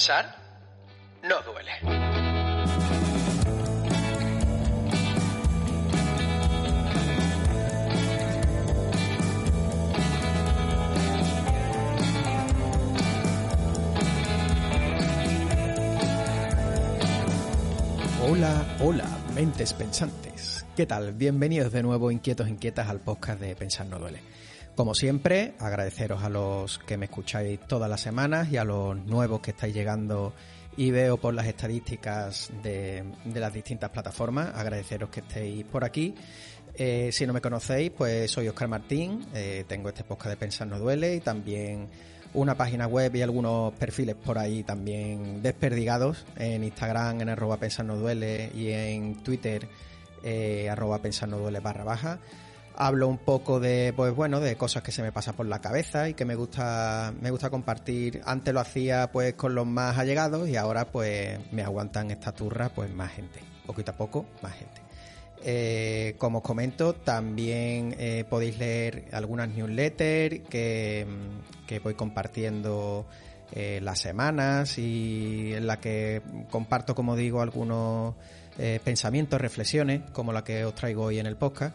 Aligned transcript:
Pensar 0.00 0.34
no 1.24 1.42
duele. 1.42 1.72
Hola, 18.26 18.64
hola, 18.80 19.04
mentes 19.34 19.74
pensantes. 19.74 20.64
¿Qué 20.74 20.86
tal? 20.86 21.12
Bienvenidos 21.12 21.72
de 21.72 21.82
nuevo, 21.82 22.10
inquietos, 22.10 22.48
inquietas, 22.48 22.88
al 22.88 23.00
podcast 23.00 23.38
de 23.38 23.54
Pensar 23.54 23.84
no 23.84 23.98
duele. 23.98 24.22
Como 24.76 24.94
siempre, 24.94 25.54
agradeceros 25.58 26.22
a 26.22 26.28
los 26.28 26.78
que 26.78 26.96
me 26.96 27.06
escucháis 27.06 27.60
todas 27.60 27.90
las 27.90 28.00
semanas 28.00 28.50
y 28.50 28.56
a 28.56 28.64
los 28.64 28.96
nuevos 28.96 29.40
que 29.40 29.50
estáis 29.50 29.74
llegando 29.74 30.32
y 30.76 30.90
veo 30.90 31.18
por 31.18 31.34
las 31.34 31.46
estadísticas 31.46 32.50
de, 32.62 33.04
las 33.34 33.52
distintas 33.52 33.90
plataformas. 33.90 34.54
Agradeceros 34.54 35.10
que 35.10 35.20
estéis 35.20 35.64
por 35.64 35.84
aquí. 35.84 36.14
Eh, 36.74 37.10
si 37.12 37.26
no 37.26 37.32
me 37.32 37.40
conocéis, 37.40 37.90
pues 37.90 38.30
soy 38.30 38.48
Oscar 38.48 38.68
Martín, 38.68 39.26
eh, 39.34 39.64
tengo 39.66 39.88
este 39.88 40.04
podcast 40.04 40.30
de 40.30 40.36
Pensar 40.36 40.68
no 40.68 40.78
duele 40.78 41.16
y 41.16 41.20
también 41.20 41.88
una 42.32 42.54
página 42.54 42.86
web 42.86 43.14
y 43.16 43.22
algunos 43.22 43.74
perfiles 43.74 44.14
por 44.14 44.38
ahí 44.38 44.62
también 44.62 45.42
desperdigados 45.42 46.24
en 46.36 46.62
Instagram 46.62 47.20
en 47.20 47.28
arroba 47.28 47.56
pensar 47.56 47.84
no 47.84 47.96
duele 47.96 48.50
y 48.54 48.68
en 48.68 49.22
Twitter 49.22 49.68
eh, 50.22 50.68
arroba 50.70 50.98
pensar 50.98 51.28
no 51.28 51.38
duele 51.38 51.58
barra 51.58 51.82
baja 51.82 52.20
hablo 52.80 53.08
un 53.08 53.18
poco 53.18 53.60
de, 53.60 53.92
pues 53.94 54.14
bueno, 54.14 54.40
de 54.40 54.56
cosas 54.56 54.82
que 54.82 54.90
se 54.90 55.02
me 55.02 55.12
pasan 55.12 55.34
por 55.34 55.44
la 55.44 55.60
cabeza 55.60 56.08
y 56.08 56.14
que 56.14 56.24
me 56.24 56.34
gusta, 56.34 57.12
me 57.20 57.30
gusta 57.30 57.50
compartir. 57.50 58.22
Antes 58.24 58.54
lo 58.54 58.60
hacía 58.60 59.12
pues 59.12 59.34
con 59.34 59.54
los 59.54 59.66
más 59.66 59.98
allegados 59.98 60.48
y 60.48 60.56
ahora 60.56 60.90
pues 60.90 61.38
me 61.52 61.62
aguantan 61.62 62.10
esta 62.10 62.32
turra 62.32 62.70
pues 62.70 62.90
más 62.90 63.12
gente. 63.12 63.40
Poquito 63.66 63.90
a 63.90 63.96
poco, 63.96 64.24
más 64.40 64.54
gente. 64.54 64.80
Eh, 65.44 66.14
como 66.16 66.38
os 66.38 66.44
comento, 66.44 66.94
también 66.94 67.94
eh, 67.98 68.24
podéis 68.28 68.58
leer 68.58 69.08
algunas 69.12 69.50
newsletters 69.50 70.40
que, 70.48 71.06
que 71.66 71.80
voy 71.80 71.92
compartiendo 71.92 73.06
eh, 73.52 73.80
las 73.82 74.00
semanas 74.00 74.78
y 74.78 75.52
en 75.52 75.66
la 75.66 75.78
que 75.80 76.22
comparto, 76.50 76.94
como 76.94 77.14
digo, 77.14 77.42
algunos 77.42 78.14
pensamientos, 78.84 79.40
reflexiones, 79.40 80.02
como 80.12 80.34
la 80.34 80.44
que 80.44 80.66
os 80.66 80.74
traigo 80.74 81.04
hoy 81.04 81.18
en 81.18 81.24
el 81.24 81.36
podcast. 81.36 81.74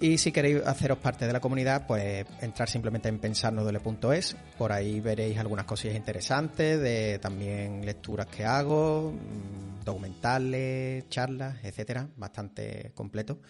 Y 0.00 0.18
si 0.18 0.30
queréis 0.30 0.64
haceros 0.64 0.98
parte 0.98 1.26
de 1.26 1.32
la 1.32 1.40
comunidad, 1.40 1.84
pues 1.86 2.24
entrar 2.40 2.68
simplemente 2.68 3.08
en 3.08 3.18
pensarnodole.es. 3.18 4.36
Por 4.56 4.70
ahí 4.70 5.00
veréis 5.00 5.38
algunas 5.38 5.64
cosillas 5.64 5.96
interesantes 5.96 6.80
de 6.80 7.18
también 7.18 7.84
lecturas 7.84 8.26
que 8.26 8.44
hago, 8.44 9.12
mm, 9.12 9.84
documentales, 9.84 11.08
charlas, 11.08 11.56
etcétera, 11.64 12.08
bastante 12.16 12.92
completo. 12.94 13.40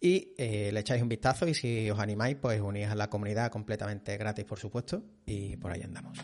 Y 0.00 0.32
eh, 0.38 0.70
le 0.72 0.80
echáis 0.80 1.02
un 1.02 1.08
vistazo 1.08 1.46
y 1.46 1.54
si 1.54 1.90
os 1.90 1.98
animáis, 1.98 2.36
pues 2.36 2.60
unís 2.62 2.88
a 2.88 2.94
la 2.94 3.10
comunidad 3.10 3.50
completamente 3.50 4.16
gratis, 4.16 4.46
por 4.46 4.58
supuesto, 4.58 5.02
y 5.26 5.56
por 5.56 5.70
ahí 5.70 5.82
andamos. 5.82 6.18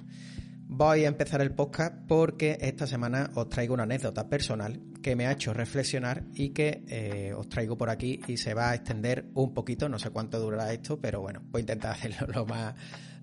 Voy 0.69 1.05
a 1.05 1.08
empezar 1.08 1.42
el 1.42 1.53
podcast 1.53 1.94
porque 2.06 2.56
esta 2.61 2.86
semana 2.86 3.31
os 3.34 3.48
traigo 3.48 3.75
una 3.75 3.83
anécdota 3.83 4.28
personal 4.28 4.81
que 5.03 5.17
me 5.17 5.27
ha 5.27 5.33
hecho 5.33 5.53
reflexionar 5.53 6.25
y 6.34 6.51
que 6.51 6.84
eh, 6.89 7.33
os 7.37 7.48
traigo 7.48 7.77
por 7.77 7.91
aquí 7.91 8.20
y 8.27 8.37
se 8.37 8.55
va 8.55 8.70
a 8.70 8.75
extender 8.75 9.27
un 9.34 9.55
poquito, 9.55 9.89
no 9.89 9.98
sé 9.98 10.11
cuánto 10.11 10.39
durará 10.39 10.73
esto, 10.73 11.01
pero 11.01 11.20
bueno, 11.20 11.43
voy 11.51 11.61
a 11.61 11.62
intentar 11.62 11.93
hacerlo 11.97 12.27
lo 12.33 12.47
más, 12.47 12.75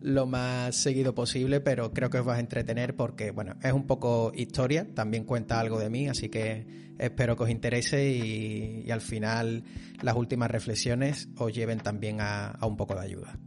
lo 0.02 0.26
más 0.26 0.76
seguido 0.76 1.14
posible, 1.14 1.60
pero 1.60 1.92
creo 1.94 2.10
que 2.10 2.20
os 2.20 2.28
va 2.28 2.36
a 2.36 2.40
entretener 2.40 2.96
porque, 2.96 3.32
bueno, 3.32 3.56
es 3.62 3.74
un 3.74 3.88
poco 3.88 4.32
historia, 4.36 4.88
también 4.94 5.24
cuenta 5.24 5.60
algo 5.60 5.80
de 5.80 5.90
mí, 5.90 6.08
así 6.08 6.30
que 6.30 6.96
espero 6.98 7.36
que 7.36 7.44
os 7.44 7.50
interese 7.50 8.10
y, 8.10 8.90
al 8.92 9.02
final 9.02 9.64
las 10.02 10.16
últimas 10.16 10.50
reflexiones 10.50 11.30
os 11.38 11.54
lleven 11.54 11.80
también 11.80 12.18
a 12.22 12.58
un 12.62 12.78
poco 12.78 12.96
de 12.96 13.02
ayuda. 13.02 13.38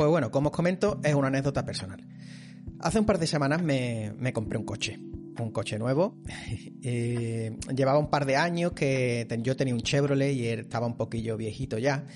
Pues 0.00 0.08
bueno, 0.08 0.30
como 0.30 0.48
os 0.48 0.56
comento, 0.56 0.98
es 1.04 1.14
una 1.14 1.28
anécdota 1.28 1.62
personal. 1.62 2.02
Hace 2.78 2.98
un 2.98 3.04
par 3.04 3.18
de 3.18 3.26
semanas 3.26 3.62
me, 3.62 4.32
compré 4.32 4.56
un 4.56 4.64
coche, 4.64 4.98
un 5.42 5.50
coche 5.50 5.78
nuevo. 5.78 6.16
Eh, 6.82 7.58
llevaba 7.76 7.98
un 7.98 8.08
par 8.08 8.24
de 8.24 8.36
años 8.36 8.72
que 8.72 9.28
yo 9.42 9.54
tenía 9.54 9.74
un 9.74 9.82
Chevrolet 9.82 10.32
y 10.32 10.48
estaba 10.48 10.86
un 10.86 10.96
poquillo 10.96 11.36
viejito 11.36 11.76
ya. 11.76 12.06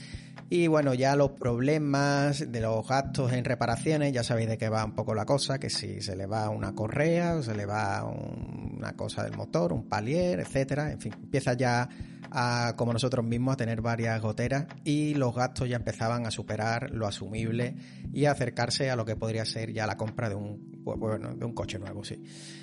Y 0.51 0.67
bueno, 0.67 0.95
ya 0.95 1.17
los 1.17 1.33
problemas 1.33 2.53
de 2.53 2.61
los 2.61 2.87
gastos 2.87 3.33
en 3.33 3.45
reparaciones, 3.45 4.13
ya 4.13 4.23
sabéis 4.23 4.49
de 4.49 4.59
qué 4.59 4.69
va 4.69 4.85
un 4.85 4.95
poco 4.95 5.15
la 5.15 5.25
cosa, 5.25 5.59
que 5.59 5.71
si 5.71 6.01
se 6.01 6.17
le 6.17 6.27
va 6.27 6.49
una 6.51 6.75
correa 6.75 7.37
o 7.37 7.43
se 7.43 7.55
le 7.55 7.67
va 7.67 8.05
una 8.05 8.93
cosa 8.93 9.25
del 9.25 9.37
motor, 9.37 9.73
un 9.73 9.89
palier, 9.89 10.41
etcétera, 10.41 10.93
en 10.93 11.01
fin, 11.01 11.15
empieza 11.15 11.55
ya 11.55 11.89
a, 12.31 12.75
como 12.77 12.93
nosotros 12.93 13.25
mismos, 13.25 13.55
a 13.55 13.57
tener 13.57 13.81
varias 13.81 14.21
goteras 14.21 14.67
y 14.85 15.15
los 15.15 15.35
gastos 15.35 15.69
ya 15.69 15.77
empezaban 15.77 16.27
a 16.27 16.31
superar 16.31 16.91
lo 16.91 17.07
asumible 17.07 17.77
y 18.13 18.27
a 18.27 18.33
acercarse 18.33 18.91
a 18.91 18.97
lo 18.97 19.05
que 19.05 19.17
podría 19.17 19.45
ser 19.45 19.73
ya 19.73 19.87
la 19.87 19.97
compra 19.97 20.29
de 20.29 20.35
un, 20.35 20.83
pues, 20.85 21.21
de 21.21 21.45
un 21.45 21.55
coche 21.55 21.79
nuevo, 21.79 22.05
sí. 22.05 22.23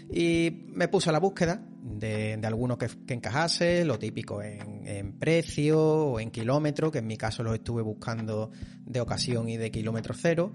Y 0.10 0.66
me 0.68 0.88
puse 0.88 1.10
a 1.10 1.14
la 1.14 1.20
búsqueda 1.20 1.62
de, 1.82 2.38
de 2.38 2.48
alguno 2.48 2.78
que, 2.78 2.88
encajase, 3.08 3.84
lo 3.86 3.98
típico 4.00 4.42
en, 4.42 4.88
en 4.88 5.14
precio 5.14 5.80
o 5.80 6.20
en 6.20 6.32
kilómetro, 6.32 6.92
que 6.92 7.00
en 7.00 7.08
mi 7.08 7.18
caso 7.18 7.44
lo 7.44 7.54
estuve 7.54 7.82
buscando 7.82 8.52
de 8.86 9.02
ocasión 9.02 9.50
y 9.50 9.58
de 9.58 9.72
kilómetro 9.72 10.14
cero 10.16 10.54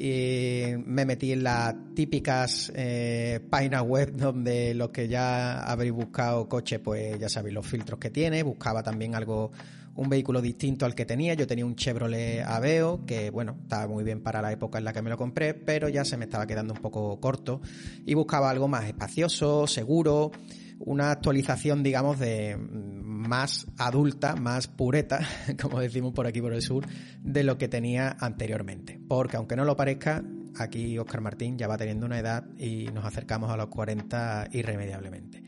y 0.00 0.76
me 0.86 1.04
metí 1.04 1.32
en 1.32 1.42
las 1.42 1.74
típicas 1.96 2.70
eh, 2.76 3.40
páginas 3.50 3.82
web 3.82 4.12
donde 4.14 4.72
los 4.72 4.90
que 4.90 5.08
ya 5.08 5.64
habéis 5.64 5.90
buscado 5.90 6.48
coche, 6.48 6.78
pues 6.78 7.18
ya 7.18 7.28
sabéis 7.28 7.54
los 7.56 7.66
filtros 7.66 7.98
que 7.98 8.08
tiene. 8.08 8.44
Buscaba 8.44 8.84
también 8.84 9.16
algo, 9.16 9.50
un 9.98 10.08
vehículo 10.08 10.40
distinto 10.40 10.86
al 10.86 10.94
que 10.94 11.04
tenía. 11.04 11.34
Yo 11.34 11.48
tenía 11.48 11.66
un 11.66 11.74
Chevrolet 11.74 12.44
Aveo 12.46 13.04
que, 13.04 13.30
bueno, 13.30 13.58
estaba 13.62 13.88
muy 13.88 14.04
bien 14.04 14.22
para 14.22 14.40
la 14.40 14.52
época 14.52 14.78
en 14.78 14.84
la 14.84 14.92
que 14.92 15.02
me 15.02 15.10
lo 15.10 15.16
compré, 15.16 15.54
pero 15.54 15.88
ya 15.88 16.04
se 16.04 16.16
me 16.16 16.26
estaba 16.26 16.46
quedando 16.46 16.72
un 16.72 16.80
poco 16.80 17.18
corto 17.18 17.60
y 18.06 18.14
buscaba 18.14 18.48
algo 18.48 18.68
más 18.68 18.84
espacioso, 18.84 19.66
seguro 19.66 20.30
una 20.78 21.10
actualización, 21.10 21.82
digamos, 21.82 22.20
de 22.20 22.56
más 22.56 23.66
adulta, 23.76 24.36
más 24.36 24.68
pureta, 24.68 25.18
como 25.60 25.80
decimos 25.80 26.12
por 26.12 26.28
aquí 26.28 26.40
por 26.40 26.54
el 26.54 26.62
sur, 26.62 26.86
de 27.20 27.42
lo 27.42 27.58
que 27.58 27.66
tenía 27.66 28.16
anteriormente. 28.20 29.00
Porque 29.08 29.36
aunque 29.36 29.56
no 29.56 29.64
lo 29.64 29.76
parezca, 29.76 30.22
aquí 30.56 30.96
Oscar 30.96 31.22
Martín 31.22 31.58
ya 31.58 31.66
va 31.66 31.76
teniendo 31.76 32.06
una 32.06 32.20
edad 32.20 32.44
y 32.56 32.84
nos 32.94 33.04
acercamos 33.04 33.50
a 33.50 33.56
los 33.56 33.66
40 33.66 34.50
irremediablemente. 34.52 35.47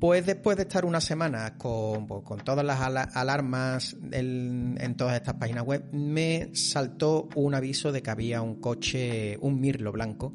Pues 0.00 0.24
después 0.26 0.56
de 0.56 0.62
estar 0.62 0.84
una 0.84 1.00
semana 1.00 1.58
con, 1.58 2.06
pues, 2.06 2.22
todas 2.44 2.64
las 2.64 2.80
alarmas 3.16 3.96
en, 4.12 4.94
todas 4.96 5.16
estas 5.16 5.34
páginas 5.34 5.64
web, 5.64 5.86
me 5.92 6.50
saltó 6.54 7.28
un 7.34 7.54
aviso 7.54 7.90
de 7.90 8.00
que 8.00 8.10
había 8.10 8.40
un 8.40 8.60
coche, 8.60 9.36
un 9.40 9.60
Mirlo 9.60 9.90
blanco, 9.90 10.34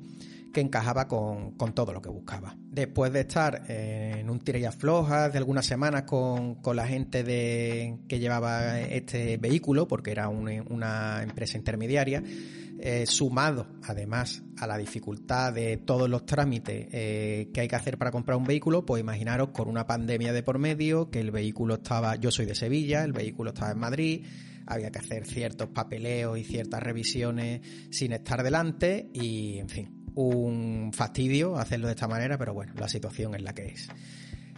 que 0.51 0.59
encajaba 0.59 1.07
con, 1.07 1.55
todo 1.73 1.93
lo 1.93 2.01
que 2.01 2.09
buscaba. 2.09 2.57
Después 2.59 3.13
de 3.13 3.21
estar 3.21 3.63
en 3.69 4.29
un 4.29 4.39
tira 4.39 4.71
flojas 4.73 5.31
de 5.31 5.37
algunas 5.37 5.65
semanas 5.65 6.03
con, 6.03 6.59
la 6.75 6.85
gente 6.85 7.23
de, 7.23 7.99
que 8.09 8.19
llevaba 8.19 8.81
este 8.81 9.37
vehículo, 9.37 9.87
porque 9.87 10.11
era 10.11 10.27
una 10.27 11.23
empresa 11.23 11.57
intermediaria, 11.57 12.21
eh, 12.85 13.05
sumado 13.05 13.65
además 13.83 14.43
a 14.57 14.67
la 14.67 14.77
dificultad 14.77 15.53
de 15.53 15.77
todos 15.77 16.09
los 16.09 16.25
trámites 16.25 16.89
eh, 16.91 17.49
que 17.53 17.61
hay 17.61 17.69
que 17.69 17.77
hacer 17.77 17.97
para 17.97 18.11
comprar 18.11 18.37
un 18.37 18.43
vehículo, 18.43 18.85
pues 18.85 18.99
imaginaros 18.99 19.51
con 19.51 19.69
una 19.69 19.87
pandemia 19.87 20.33
de 20.33 20.43
por 20.43 20.59
medio, 20.59 21.09
que 21.09 21.21
el 21.21 21.31
vehículo 21.31 21.75
estaba, 21.75 22.17
yo 22.17 22.29
soy 22.29 22.45
de 22.45 22.55
Sevilla, 22.55 23.05
el 23.05 23.13
vehículo 23.13 23.51
estaba 23.51 23.71
en 23.71 23.79
Madrid, 23.79 24.25
había 24.67 24.91
que 24.91 24.99
hacer 24.99 25.25
ciertos 25.25 25.69
papeleos 25.69 26.37
y 26.37 26.43
ciertas 26.43 26.83
revisiones 26.83 27.61
sin 27.89 28.11
estar 28.11 28.43
delante 28.43 29.09
y, 29.13 29.59
en 29.59 29.69
fin, 29.69 30.03
un 30.15 30.91
fastidio 30.93 31.55
hacerlo 31.55 31.87
de 31.87 31.93
esta 31.93 32.09
manera, 32.09 32.37
pero 32.37 32.53
bueno, 32.53 32.73
la 32.75 32.89
situación 32.89 33.33
es 33.33 33.43
la 33.43 33.53
que 33.53 33.67
es. 33.67 33.87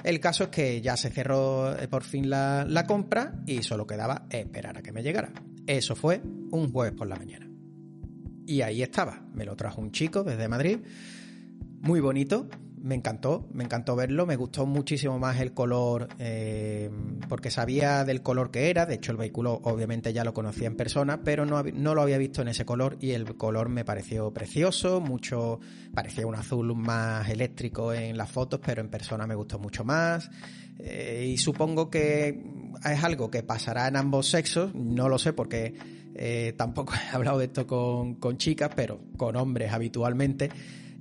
El 0.04 0.20
caso 0.20 0.46
es 0.46 0.50
que 0.50 0.82
ya 0.82 0.98
se 0.98 1.12
cerró 1.12 1.78
eh, 1.78 1.88
por 1.88 2.04
fin 2.04 2.28
la, 2.28 2.66
la 2.68 2.88
compra 2.88 3.44
y 3.46 3.62
solo 3.62 3.86
quedaba 3.86 4.26
esperar 4.32 4.80
a 4.80 4.82
que 4.82 4.92
me 4.92 5.04
llegara. 5.04 5.32
Eso 5.68 5.96
fue 5.96 6.24
un 6.24 6.72
jueves 6.72 6.96
por 6.96 7.06
la 7.06 7.18
mañana. 7.18 7.55
Y 8.46 8.62
ahí 8.62 8.82
estaba, 8.82 9.22
me 9.34 9.46
lo 9.46 9.56
trajo 9.56 9.82
un 9.82 9.92
chico 9.92 10.24
desde 10.24 10.48
Madrid, 10.48 10.80
muy 11.82 12.00
bonito, 12.00 12.48
me 12.86 12.94
encantó, 12.94 13.48
me 13.52 13.64
encantó 13.64 13.96
verlo, 13.96 14.28
me 14.28 14.36
gustó 14.36 14.68
muchísimo 14.68 15.18
más 15.18 15.40
el 15.40 15.54
color, 15.54 16.08
eh, 16.20 16.92
porque 17.28 17.50
sabía 17.50 18.06
del 18.06 18.22
color 18.22 18.52
que 18.52 18.70
era, 18.70 18.86
de 18.86 18.94
hecho 18.94 19.12
el 19.12 19.18
vehículo 19.18 19.60
obviamente 19.64 20.14
ya 20.14 20.24
lo 20.24 20.36
conocía 20.36 20.68
en 20.68 20.76
persona, 20.76 21.24
pero 21.24 21.48
no, 21.48 21.64
no 21.64 21.96
lo 21.96 22.04
había 22.04 22.20
visto 22.20 22.44
en 22.44 22.50
ese 22.50 22.64
color 22.64 22.98
y 23.02 23.12
el 23.12 23.36
color 23.38 23.70
me 23.70 23.84
pareció 23.84 24.32
precioso, 24.32 25.02
mucho, 25.02 25.60
parecía 25.96 26.28
un 26.28 26.36
azul 26.36 26.76
más 26.76 27.28
eléctrico 27.28 27.92
en 27.92 28.18
las 28.18 28.30
fotos, 28.30 28.60
pero 28.64 28.82
en 28.82 28.90
persona 28.90 29.26
me 29.26 29.34
gustó 29.34 29.58
mucho 29.58 29.84
más. 29.84 30.30
Eh, 30.78 31.32
y 31.34 31.38
supongo 31.38 31.90
que 31.90 32.44
es 32.84 33.04
algo 33.04 33.32
que 33.32 33.42
pasará 33.42 33.88
en 33.88 33.96
ambos 33.96 34.30
sexos, 34.30 34.76
no 34.76 35.10
lo 35.10 35.18
sé 35.18 35.34
porque 35.34 35.74
eh, 36.16 36.54
tampoco 36.58 36.94
he 36.94 37.16
hablado 37.16 37.40
de 37.40 37.46
esto 37.46 37.68
con, 37.68 38.16
con 38.16 38.38
chicas, 38.38 38.72
pero 38.76 39.00
con 39.18 39.36
hombres 39.36 39.72
habitualmente 39.74 40.50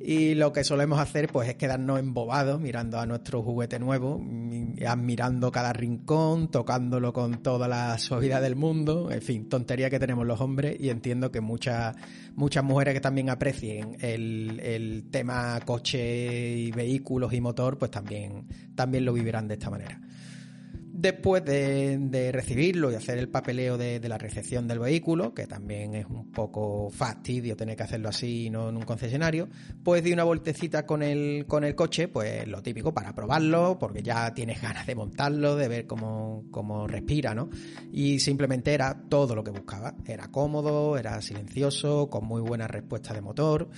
Y 0.06 0.34
lo 0.34 0.52
que 0.52 0.64
solemos 0.64 0.98
hacer 0.98 1.28
pues 1.32 1.48
es 1.48 1.54
quedarnos 1.54 1.98
embobados 1.98 2.60
mirando 2.60 2.98
a 2.98 3.06
nuestro 3.06 3.42
juguete 3.42 3.78
nuevo, 3.78 4.22
admirando 4.86 5.50
cada 5.50 5.72
rincón, 5.72 6.50
tocándolo 6.50 7.12
con 7.14 7.42
toda 7.42 7.68
la 7.68 7.96
suavidad 7.96 8.42
del 8.42 8.54
mundo, 8.54 9.10
en 9.10 9.22
fin, 9.22 9.48
tontería 9.48 9.88
que 9.88 9.98
tenemos 9.98 10.26
los 10.26 10.40
hombres 10.42 10.76
y 10.78 10.90
entiendo 10.90 11.30
que 11.30 11.40
muchas 11.40 11.96
muchas 12.34 12.64
mujeres 12.64 12.92
que 12.92 13.00
también 13.00 13.30
aprecien 13.30 13.96
el, 14.00 14.60
el 14.62 15.04
tema 15.10 15.58
coche 15.64 16.54
y 16.56 16.70
vehículos 16.70 17.32
y 17.32 17.40
motor 17.40 17.78
pues 17.78 17.90
también, 17.90 18.46
también 18.74 19.06
lo 19.06 19.12
vivirán 19.14 19.48
de 19.48 19.54
esta 19.54 19.70
manera. 19.70 20.00
Después 20.96 21.44
de, 21.44 22.30
recibirlo 22.32 22.92
y 22.92 22.94
hacer 22.94 23.18
el 23.18 23.28
papeleo 23.28 23.76
de, 23.76 24.00
la 24.08 24.16
recepción 24.16 24.68
del 24.68 24.78
vehículo, 24.78 25.34
que 25.34 25.48
también 25.48 25.96
es 25.96 26.06
un 26.06 26.30
poco 26.30 26.88
fastidio 26.88 27.56
tener 27.56 27.76
que 27.76 27.82
hacerlo 27.82 28.10
así 28.10 28.44
y 28.44 28.50
no 28.50 28.68
en 28.68 28.76
un 28.76 28.84
concesionario, 28.84 29.48
pues 29.82 30.04
di 30.04 30.12
una 30.12 30.22
vueltecita 30.22 30.86
con 30.86 31.02
el, 31.02 31.46
con 31.48 31.64
el 31.64 31.74
coche, 31.74 32.06
pues 32.06 32.46
lo 32.46 32.62
típico 32.62 32.94
para 32.94 33.12
probarlo, 33.12 33.76
porque 33.76 34.04
ya 34.04 34.32
tienes 34.34 34.62
ganas 34.62 34.86
de 34.86 34.94
montarlo, 34.94 35.56
de 35.56 35.66
ver 35.66 35.86
cómo, 35.88 36.44
cómo 36.52 36.86
respira, 36.86 37.34
¿no? 37.34 37.50
Y 37.90 38.20
simplemente 38.20 38.72
era 38.72 38.96
todo 39.08 39.34
lo 39.34 39.42
que 39.42 39.50
buscaba. 39.50 39.96
Era 40.06 40.28
cómodo, 40.28 40.96
era 40.96 41.20
silencioso, 41.20 42.08
con 42.08 42.24
muy 42.24 42.40
buena 42.40 42.68
respuesta 42.68 43.12
de 43.12 43.20
motor 43.20 43.68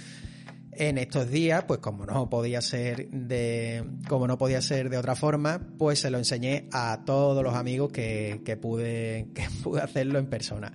en 0.78 0.99
estos 0.99 1.31
días, 1.31 1.64
pues 1.64 1.81
como 1.81 2.06
no 2.06 2.28
podía 2.28 2.61
ser 2.61 3.08
de, 3.11 3.84
como 4.08 4.26
no 4.26 4.38
podía 4.38 4.61
ser 4.61 4.90
de 4.90 4.99
otra 4.99 5.14
forma, 5.14 5.61
pues 5.78 6.00
se 6.00 6.11
lo 6.11 6.19
enseñé 6.19 6.69
a 6.73 7.02
todos 7.05 7.43
los 7.43 7.55
amigos 7.55 7.93
que, 7.93 8.43
que 8.44 8.56
pude, 8.56 9.28
que 9.34 9.44
pude 9.62 9.81
hacerlo 9.81 10.19
en 10.19 10.26
persona. 10.26 10.73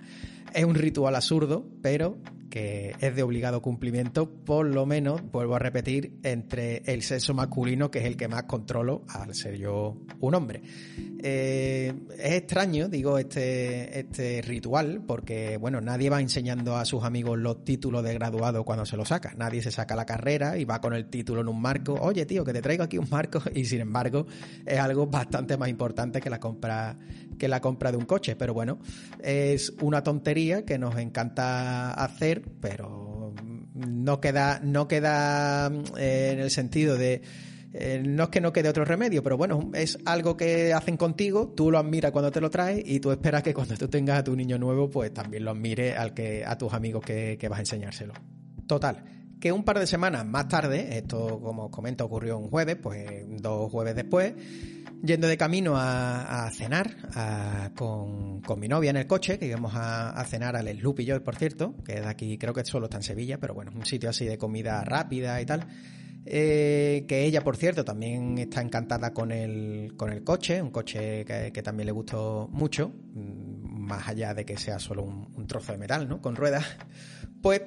Es 0.54 0.66
un 0.66 0.76
ritual 0.76 1.16
absurdo, 1.16 1.66
pero 1.82 2.18
que 2.52 2.94
es 3.00 3.16
de 3.16 3.24
obligado 3.24 3.64
cumplimiento, 3.64 4.30
por 4.30 4.68
lo 4.68 4.86
menos, 4.86 5.22
vuelvo 5.32 5.56
a 5.56 5.60
repetir, 5.60 6.20
entre 6.22 6.84
el 6.86 7.02
sexo 7.02 7.34
masculino, 7.34 7.90
que 7.90 8.00
es 8.00 8.06
el 8.06 8.18
que 8.18 8.28
más 8.28 8.44
controlo, 8.44 9.04
al 9.08 9.34
ser 9.34 9.58
yo 9.58 9.98
un 10.20 10.36
hombre. 10.36 10.62
Eh, 11.24 11.94
es 12.20 12.34
extraño, 12.34 12.90
digo, 12.90 13.18
este, 13.18 14.00
este 14.00 14.42
ritual, 14.44 15.02
porque, 15.08 15.58
bueno, 15.58 15.82
nadie 15.82 16.10
va 16.10 16.22
enseñando 16.22 16.76
a 16.76 16.86
sus 16.86 17.04
amigos 17.04 17.40
los 17.40 17.64
títulos 17.64 18.04
de 18.04 18.14
graduado 18.14 18.64
cuando 18.66 18.86
se 18.86 18.98
lo 18.98 19.06
saca. 19.06 19.34
Nadie 19.36 19.64
se 19.64 19.72
saca 19.72 19.91
la 19.96 20.06
carrera 20.06 20.58
y 20.58 20.66
va 20.66 20.82
con 20.82 20.94
el 20.94 21.08
título 21.08 21.42
en 21.42 21.48
un 21.48 21.62
marco. 21.62 21.94
Oye, 21.94 22.26
tío, 22.26 22.44
que 22.44 22.54
te 22.54 22.62
traigo 22.62 22.84
aquí 22.84 22.98
un 22.98 23.08
marco. 23.10 23.42
Y 23.54 23.66
sin 23.66 23.82
embargo, 23.82 24.26
es 24.66 24.80
algo 24.80 25.08
bastante 25.08 25.58
más 25.58 25.70
importante 25.70 26.20
que 26.22 26.30
la 26.30 26.40
compra, 26.40 26.98
que 27.38 27.48
la 27.48 27.60
compra 27.60 27.92
de 27.92 27.98
un 27.98 28.06
coche. 28.06 28.36
Pero 28.36 28.54
bueno, 28.54 28.80
es 29.20 29.74
una 29.82 30.04
tontería 30.04 30.66
que 30.66 30.78
nos 30.78 30.98
encanta 30.98 31.92
hacer 31.94 32.42
pero 32.60 33.34
no 33.74 34.20
queda, 34.22 34.60
no 34.64 34.88
queda 34.88 35.72
eh, 35.98 36.30
en 36.34 36.40
el 36.40 36.52
sentido 36.52 36.98
de 36.98 37.22
eh, 37.74 38.04
no 38.06 38.24
es 38.24 38.30
que 38.30 38.42
no 38.42 38.52
quede 38.52 38.68
otro 38.68 38.84
remedio, 38.84 39.24
pero 39.24 39.38
bueno, 39.38 39.72
es 39.74 39.98
algo 40.06 40.36
que 40.36 40.74
hacen 40.74 40.98
contigo, 40.98 41.54
tú 41.56 41.72
lo 41.72 41.80
admiras 41.80 42.12
cuando 42.12 42.30
te 42.30 42.42
lo 42.42 42.50
traes 42.50 42.84
y 42.86 43.00
tú 43.00 43.12
esperas 43.12 43.44
que 43.44 43.54
cuando 43.54 43.78
tú 43.78 43.88
tengas 43.88 44.20
a 44.20 44.24
tu 44.24 44.36
niño 44.36 44.58
nuevo, 44.58 44.90
pues 44.90 45.14
también 45.14 45.46
lo 45.46 45.52
admire 45.52 45.96
al 45.96 46.14
que, 46.14 46.44
a 46.46 46.58
tus 46.58 46.74
amigos 46.74 47.04
que, 47.06 47.38
que 47.40 47.48
vas 47.48 47.60
a 47.60 47.62
enseñárselo. 47.62 48.14
Total, 48.68 49.04
que 49.42 49.52
un 49.52 49.64
par 49.64 49.80
de 49.80 49.88
semanas 49.88 50.24
más 50.26 50.48
tarde, 50.48 51.00
esto 51.00 51.40
como 51.42 51.66
os 51.66 51.72
comento 51.72 52.06
ocurrió 52.06 52.38
un 52.38 52.50
jueves, 52.50 52.78
pues 52.78 53.26
dos 53.42 53.72
jueves 53.72 53.96
después, 53.96 54.34
yendo 55.04 55.28
de 55.28 55.36
camino 55.36 55.74
a, 55.76 56.50
cenar 56.54 56.96
con, 57.76 58.42
mi 58.58 58.68
novia 58.68 58.92
en 58.92 58.98
el 58.98 59.08
coche, 59.08 59.40
que 59.40 59.48
íbamos 59.48 59.74
a, 59.76 60.24
cenar 60.26 60.56
al 60.56 60.68
Sloop 60.68 61.00
y 61.00 61.06
yo, 61.06 61.24
por 61.24 61.36
cierto, 61.36 61.76
que 61.84 61.96
es 61.96 62.02
de 62.02 62.08
aquí, 62.08 62.38
creo 62.38 62.54
que 62.54 62.64
solo 62.64 62.86
está 62.86 62.98
en 62.98 63.04
Sevilla, 63.04 63.40
pero 63.40 63.56
bueno, 63.56 63.72
un 63.76 63.84
sitio 63.84 64.12
así 64.12 64.26
de 64.26 64.38
comida 64.38 64.84
rápida 64.86 65.42
y 65.42 65.46
tal. 65.46 65.68
Eh, 66.24 67.06
que 67.08 67.26
ella, 67.26 67.44
por 67.44 67.58
cierto, 67.58 67.84
también 67.84 68.38
está 68.38 68.62
encantada 68.62 69.12
con 69.12 69.32
el, 69.32 69.96
con 69.98 70.12
el 70.14 70.24
coche, 70.24 70.62
un 70.62 70.70
coche 70.70 71.26
que, 71.26 71.62
también 71.64 71.88
le 71.88 71.92
gustó 71.92 72.48
mucho, 72.52 72.90
mm, 72.90 73.88
más 73.88 74.08
allá 74.08 74.36
de 74.36 74.46
que 74.46 74.56
sea 74.56 74.78
solo 74.78 75.02
un, 75.02 75.34
un 75.36 75.48
trozo 75.48 75.72
de 75.72 75.80
metal, 75.80 76.08
¿no? 76.08 76.22
Con 76.22 76.36
ruedas. 76.36 76.64
Pues 77.42 77.64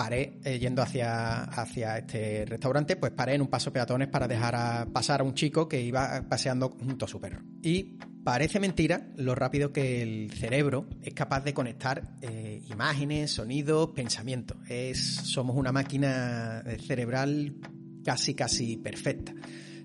paré 0.00 0.38
eh, 0.44 0.58
yendo 0.58 0.80
hacia, 0.80 1.42
hacia 1.42 1.98
este 1.98 2.46
restaurante, 2.46 2.96
pues 2.96 3.12
paré 3.12 3.34
en 3.34 3.42
un 3.42 3.48
paso 3.48 3.70
peatones 3.70 4.08
para 4.08 4.26
dejar 4.26 4.90
pasar 4.92 5.20
a 5.20 5.24
un 5.24 5.34
chico 5.34 5.68
que 5.68 5.82
iba 5.82 6.24
paseando 6.26 6.70
junto 6.70 7.04
a 7.04 7.08
su 7.08 7.20
perro. 7.20 7.42
Y 7.62 7.98
parece 8.24 8.60
mentira 8.60 9.08
lo 9.16 9.34
rápido 9.34 9.74
que 9.74 10.00
el 10.00 10.30
cerebro 10.30 10.88
es 11.02 11.12
capaz 11.12 11.44
de 11.44 11.52
conectar 11.52 12.16
eh, 12.22 12.62
imágenes, 12.70 13.32
sonidos, 13.32 13.90
pensamientos. 13.90 14.56
Es, 14.70 15.00
somos 15.00 15.54
una 15.54 15.70
máquina 15.70 16.64
cerebral 16.86 17.56
casi, 18.02 18.32
casi 18.32 18.78
perfecta. 18.78 19.34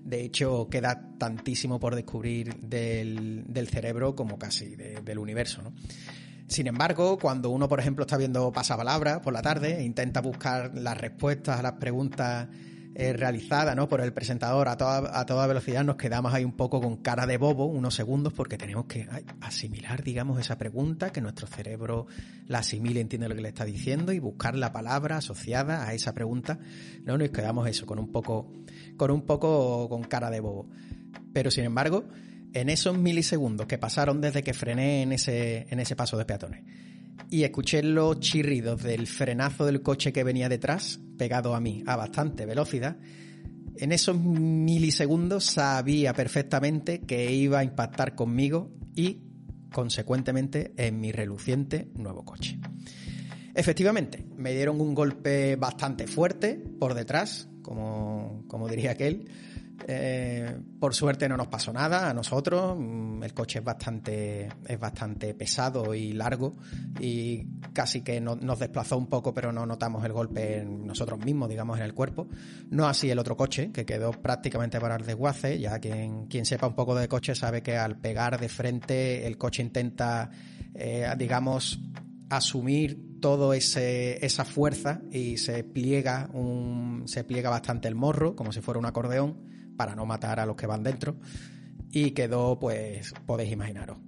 De 0.02 0.22
hecho, 0.22 0.66
queda 0.70 1.10
tantísimo 1.18 1.78
por 1.78 1.94
descubrir 1.94 2.56
del, 2.56 3.68
cerebro 3.70 4.14
como 4.16 4.38
casi 4.38 4.76
del 4.76 5.18
universo. 5.18 5.74
Sin 6.48 6.68
embargo, 6.68 7.18
cuando 7.18 7.50
uno, 7.50 7.68
por 7.68 7.80
ejemplo, 7.80 8.04
está 8.04 8.16
viendo 8.16 8.52
pasapalabra 8.52 9.20
por 9.20 9.32
la 9.32 9.42
tarde 9.42 9.78
e 9.78 9.82
intenta 9.82 10.20
buscar 10.20 10.72
las 10.74 10.96
respuestas 10.96 11.58
a 11.58 11.62
las 11.62 11.72
preguntas 11.72 12.48
eh, 12.98 13.12
realizadas 13.12 13.76
¿no? 13.76 13.88
por 13.88 14.00
el 14.00 14.14
presentador 14.14 14.68
a 14.68 14.78
toda, 14.78 15.20
a 15.20 15.26
toda 15.26 15.46
velocidad, 15.46 15.84
nos 15.84 15.96
quedamos 15.96 16.32
ahí 16.32 16.46
un 16.46 16.56
poco 16.56 16.80
con 16.80 16.96
cara 16.96 17.26
de 17.26 17.36
bobo 17.36 17.66
unos 17.66 17.94
segundos 17.94 18.32
porque 18.32 18.56
tenemos 18.56 18.86
que 18.86 19.06
asimilar, 19.42 20.02
digamos, 20.02 20.40
esa 20.40 20.56
pregunta, 20.56 21.12
que 21.12 21.20
nuestro 21.20 21.46
cerebro 21.46 22.06
la 22.46 22.60
asimile, 22.60 23.00
entiende 23.00 23.28
lo 23.28 23.34
que 23.34 23.42
le 23.42 23.48
está 23.48 23.66
diciendo 23.66 24.12
y 24.12 24.18
buscar 24.18 24.56
la 24.56 24.72
palabra 24.72 25.18
asociada 25.18 25.86
a 25.86 25.92
esa 25.92 26.14
pregunta. 26.14 26.58
No 27.04 27.18
nos 27.18 27.28
quedamos 27.28 27.68
eso, 27.68 27.84
con 27.84 27.98
un 27.98 28.10
poco, 28.10 28.50
con 28.96 29.10
un 29.10 29.26
poco 29.26 29.90
con 29.90 30.02
cara 30.04 30.30
de 30.30 30.40
bobo. 30.40 30.66
Pero 31.34 31.50
sin 31.50 31.64
embargo, 31.64 32.04
en 32.60 32.70
esos 32.70 32.96
milisegundos 32.96 33.66
que 33.66 33.76
pasaron 33.76 34.20
desde 34.20 34.42
que 34.42 34.54
frené 34.54 35.02
en 35.02 35.12
ese, 35.12 35.66
en 35.68 35.78
ese 35.78 35.94
paso 35.94 36.16
de 36.16 36.24
peatones 36.24 36.62
y 37.30 37.42
escuché 37.42 37.82
los 37.82 38.18
chirridos 38.20 38.82
del 38.82 39.06
frenazo 39.06 39.66
del 39.66 39.82
coche 39.82 40.12
que 40.12 40.24
venía 40.24 40.48
detrás, 40.48 40.98
pegado 41.18 41.54
a 41.54 41.60
mí 41.60 41.82
a 41.86 41.96
bastante 41.96 42.46
velocidad, 42.46 42.96
en 43.76 43.92
esos 43.92 44.18
milisegundos 44.18 45.44
sabía 45.44 46.14
perfectamente 46.14 47.00
que 47.00 47.30
iba 47.30 47.58
a 47.58 47.64
impactar 47.64 48.14
conmigo 48.14 48.70
y, 48.94 49.20
consecuentemente, 49.70 50.72
en 50.78 50.98
mi 50.98 51.12
reluciente 51.12 51.90
nuevo 51.94 52.24
coche. 52.24 52.58
Efectivamente, 53.54 54.24
me 54.36 54.52
dieron 54.54 54.80
un 54.80 54.94
golpe 54.94 55.56
bastante 55.56 56.06
fuerte 56.06 56.54
por 56.78 56.94
detrás, 56.94 57.48
como, 57.60 58.44
como 58.48 58.68
diría 58.68 58.92
aquel, 58.92 59.28
eh, 59.86 60.58
por 60.80 60.94
suerte 60.94 61.28
no 61.28 61.36
nos 61.36 61.48
pasó 61.48 61.72
nada 61.72 62.08
a 62.10 62.14
nosotros. 62.14 62.76
Mm, 62.78 63.22
el 63.22 63.34
coche 63.34 63.58
es 63.58 63.64
bastante, 63.64 64.48
es 64.66 64.78
bastante 64.78 65.34
pesado 65.34 65.94
y 65.94 66.12
largo 66.12 66.56
y 67.00 67.44
casi 67.72 68.02
que 68.02 68.20
nos 68.20 68.58
desplazó 68.58 68.96
un 68.96 69.06
poco, 69.06 69.34
pero 69.34 69.52
no 69.52 69.66
notamos 69.66 70.04
el 70.04 70.12
golpe 70.12 70.58
en 70.60 70.86
nosotros 70.86 71.24
mismos, 71.24 71.48
digamos, 71.48 71.78
en 71.78 71.84
el 71.84 71.94
cuerpo. 71.94 72.28
No 72.70 72.86
así 72.86 73.10
el 73.10 73.18
otro 73.18 73.36
coche, 73.36 73.70
que 73.72 73.84
quedó 73.84 74.12
prácticamente 74.12 74.80
para 74.80 74.96
el 74.96 75.04
desguace. 75.04 75.58
Ya 75.58 75.78
quien, 75.78 76.26
quien 76.26 76.46
sepa 76.46 76.66
un 76.66 76.74
poco 76.74 76.94
de 76.94 77.08
coche 77.08 77.34
sabe 77.34 77.62
que 77.62 77.76
al 77.76 77.98
pegar 77.98 78.40
de 78.40 78.48
frente 78.48 79.26
el 79.26 79.36
coche 79.36 79.62
intenta, 79.62 80.30
eh, 80.74 81.06
digamos, 81.16 81.80
asumir 82.30 83.06
ese 83.54 84.24
esa 84.24 84.44
fuerza 84.44 85.00
y 85.10 85.36
se 85.36 85.64
pliega 85.64 86.30
un 86.32 87.02
se 87.06 87.24
pliega 87.24 87.50
bastante 87.50 87.88
el 87.88 87.96
morro 87.96 88.36
como 88.36 88.52
si 88.52 88.60
fuera 88.60 88.78
un 88.78 88.86
acordeón 88.86 89.55
para 89.76 89.94
no 89.94 90.06
matar 90.06 90.40
a 90.40 90.46
los 90.46 90.56
que 90.56 90.66
van 90.66 90.82
dentro. 90.82 91.16
Y 91.90 92.10
quedó, 92.10 92.58
pues, 92.58 93.14
podéis 93.26 93.52
imaginaros, 93.52 93.98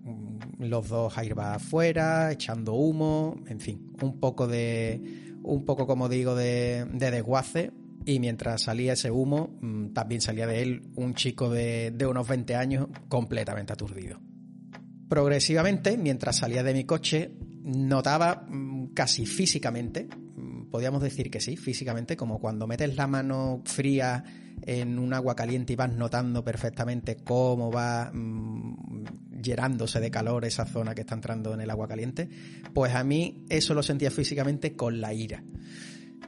los 0.58 0.88
dos 0.88 1.14
va 1.38 1.54
afuera, 1.54 2.32
echando 2.32 2.75
humo, 2.75 3.37
en 3.46 3.60
fin, 3.60 3.92
un 4.02 4.18
poco 4.18 4.46
de, 4.46 5.34
un 5.42 5.64
poco 5.64 5.87
como 5.87 6.08
digo, 6.08 6.34
de, 6.34 6.87
desguace. 6.92 7.72
Y 8.04 8.20
mientras 8.20 8.62
salía 8.62 8.94
ese 8.94 9.10
humo, 9.10 9.58
mm, 9.60 9.88
también 9.92 10.20
salía 10.20 10.46
de 10.46 10.62
él 10.62 10.82
un 10.96 11.14
chico 11.14 11.50
de, 11.50 11.90
de 11.90 12.06
unos 12.06 12.26
20 12.26 12.54
años 12.56 12.88
completamente 13.08 13.72
aturdido. 13.72 14.18
Progresivamente, 15.08 15.96
mientras 15.96 16.37
salía 16.37 16.62
de 16.62 16.75
mi 16.75 16.84
coche, 16.84 17.32
notaba 17.62 18.46
mm, 18.48 18.88
casi 18.94 19.26
físicamente, 19.26 20.08
mm, 20.37 20.70
podríamos 20.70 21.02
decir 21.02 21.30
que 21.30 21.40
sí, 21.40 21.56
físicamente, 21.56 22.16
como 22.16 22.40
cuando 22.40 22.66
metes 22.66 22.96
la 22.96 23.06
mano 23.06 23.62
fría 23.64 24.25
en 24.62 24.99
un 24.99 25.12
agua 25.15 25.35
caliente 25.35 25.73
y 25.73 25.77
vas 25.77 25.93
notando 25.93 26.45
perfectamente 26.45 27.17
cómo 27.17 27.71
va 27.71 28.11
mm, 28.12 29.05
llenándose 29.43 30.00
de 30.00 30.11
calor 30.11 30.45
esa 30.45 30.67
zona 30.67 30.95
que 30.95 31.03
está 31.03 31.15
entrando 31.15 31.55
en 31.55 31.61
el 31.61 31.71
agua 31.71 31.88
caliente, 31.88 32.29
pues 32.73 32.95
a 32.95 33.05
mí 33.05 33.45
eso 33.49 33.75
lo 33.75 33.83
sentía 33.83 34.11
físicamente 34.11 34.75
con 34.75 35.00
la 35.00 35.15
ira. 35.15 35.43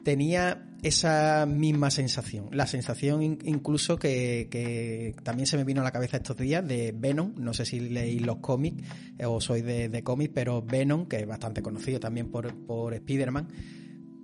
Tenía 0.05 0.67
esa 0.83 1.45
misma 1.45 1.91
sensación, 1.91 2.49
la 2.53 2.67
sensación 2.67 3.23
incluso 3.23 3.99
que, 3.99 5.15
también 5.23 5.47
se 5.47 5.59
me 5.59 5.65
vino 5.65 5.83
a 5.83 5.85
la 5.85 5.91
cabeza 5.91 6.17
estos 6.17 6.39
días 6.39 6.67
de 6.67 6.95
Venom, 6.97 7.35
no 7.37 7.53
sé 7.53 7.67
si 7.67 7.81
leí 7.81 8.19
los 8.19 8.39
cómics 8.39 8.83
eh, 9.19 9.27
o 9.27 9.41
soy 9.43 9.61
de, 9.61 9.91
de 9.91 10.03
cómics, 10.03 10.33
pero 10.35 10.63
Venom, 10.63 11.07
que 11.07 11.19
es 11.19 11.27
bastante 11.27 11.61
conocido 11.61 12.01
también 12.01 12.31
por, 12.31 12.55
por 12.65 12.95
Spider-Man, 12.95 13.49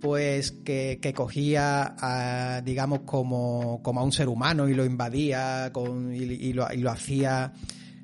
pues 0.00 0.53
que, 0.53 1.12
cogía, 1.15 2.62
digamos, 2.65 3.00
como, 3.00 3.81
como, 3.83 4.00
a 4.00 4.05
un 4.05 4.12
ser 4.12 4.29
humano 4.29 4.69
y 4.69 4.75
lo 4.75 4.85
invadía 4.85 5.71
con, 5.73 6.15
y, 6.15 6.53
lo, 6.53 6.73
y 6.73 6.79
lo 6.79 6.91
hacía, 6.91 7.53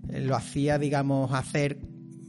lo 0.09 0.37
hacía, 0.37 0.79
digamos, 0.79 1.33
hacer 1.33 1.79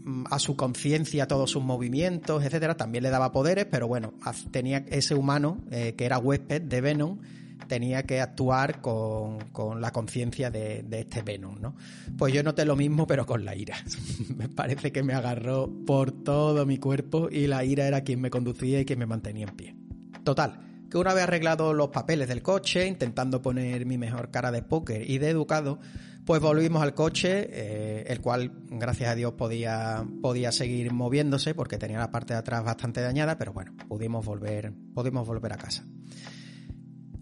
mm, 0.03 0.25
a 0.29 0.39
su 0.39 0.55
conciencia 0.55 1.27
todos 1.27 1.51
sus 1.51 1.63
movimientos, 1.63 2.43
etcétera, 2.43 2.75
también 2.75 3.03
le 3.03 3.10
daba 3.10 3.32
poderes, 3.32 3.65
pero 3.65 3.88
bueno, 3.88 4.13
tenía 4.51 4.86
ese 4.88 5.15
humano 5.15 5.63
eh, 5.72 5.96
que 5.98 6.05
era 6.05 6.17
huésped 6.17 6.62
de 6.62 6.82
Venom 6.82 7.20
tenía 7.67 8.03
que 8.03 8.22
actuar 8.22 8.82
con, 8.82 9.39
la 9.79 9.91
conciencia 9.91 10.50
de, 10.51 10.86
este 10.91 11.22
Venom, 11.22 11.60
¿no? 11.60 11.75
Pues 12.17 12.34
yo 12.34 12.43
noté 12.43 12.65
lo 12.65 12.75
mismo, 12.75 13.08
pero 13.08 13.25
con 13.25 13.46
la 13.46 13.55
ira. 13.55 13.77
me 14.36 14.50
parece 14.50 14.91
que 14.91 15.03
me 15.03 15.13
agarró 15.13 15.70
por 15.86 16.12
todo 16.12 16.65
mi 16.65 16.77
cuerpo 16.77 17.29
y 17.32 17.48
la 17.48 17.63
ira 17.63 17.88
era 17.88 18.01
quien 18.01 18.22
me 18.22 18.29
conducía 18.29 18.79
y 18.79 18.86
quien 18.86 19.00
me 19.00 19.05
mantenía 19.05 19.48
en 19.48 19.55
pie. 19.55 19.75
Total, 20.24 20.60
que 20.89 20.98
una 20.98 21.13
vez 21.13 21.24
arreglado 21.24 21.74
los 21.74 21.89
papeles 21.89 22.27
del 22.27 22.41
coche, 22.41 22.88
intentando 22.88 23.41
poner 23.41 23.86
mi 23.86 23.98
mejor 23.98 24.32
cara 24.32 24.51
de 24.51 24.62
póker 24.62 25.10
y 25.10 25.17
de 25.17 25.29
educado, 25.29 25.79
pues 26.25 26.41
volvimos 26.41 26.82
al 26.82 26.93
coche, 26.93 27.50
eh, 27.51 28.05
el 28.08 28.22
cual, 28.22 28.51
gracias 28.70 29.10
a 29.10 29.15
Dios, 29.15 29.34
podía, 29.34 30.05
podía 30.22 30.51
seguir 30.51 30.93
moviéndose 30.93 31.53
porque 31.53 31.77
tenía 31.77 32.00
la 32.00 32.12
parte 32.12 32.34
de 32.34 32.39
atrás 32.39 32.63
bastante 32.63 33.01
dañada, 33.01 33.38
pero 33.38 33.51
bueno, 33.53 33.74
pudimos 33.89 34.25
volver, 34.25 34.72
pudimos 34.93 35.27
volver 35.27 35.53
a 35.53 35.58
casa. 35.58 35.84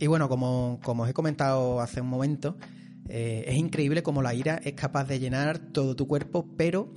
Y 0.01 0.07
bueno, 0.07 0.27
como, 0.27 0.79
os 0.83 1.09
he 1.09 1.13
comentado 1.13 1.79
hace 1.79 2.01
un 2.01 2.07
momento, 2.07 2.57
eh, 3.07 3.45
es 3.47 3.55
increíble 3.55 4.01
cómo 4.01 4.23
la 4.23 4.33
ira 4.33 4.59
es 4.63 4.73
capaz 4.73 5.03
de 5.03 5.19
llenar 5.19 5.59
todo 5.59 5.95
tu 5.95 6.07
cuerpo, 6.07 6.47
pero 6.57 6.91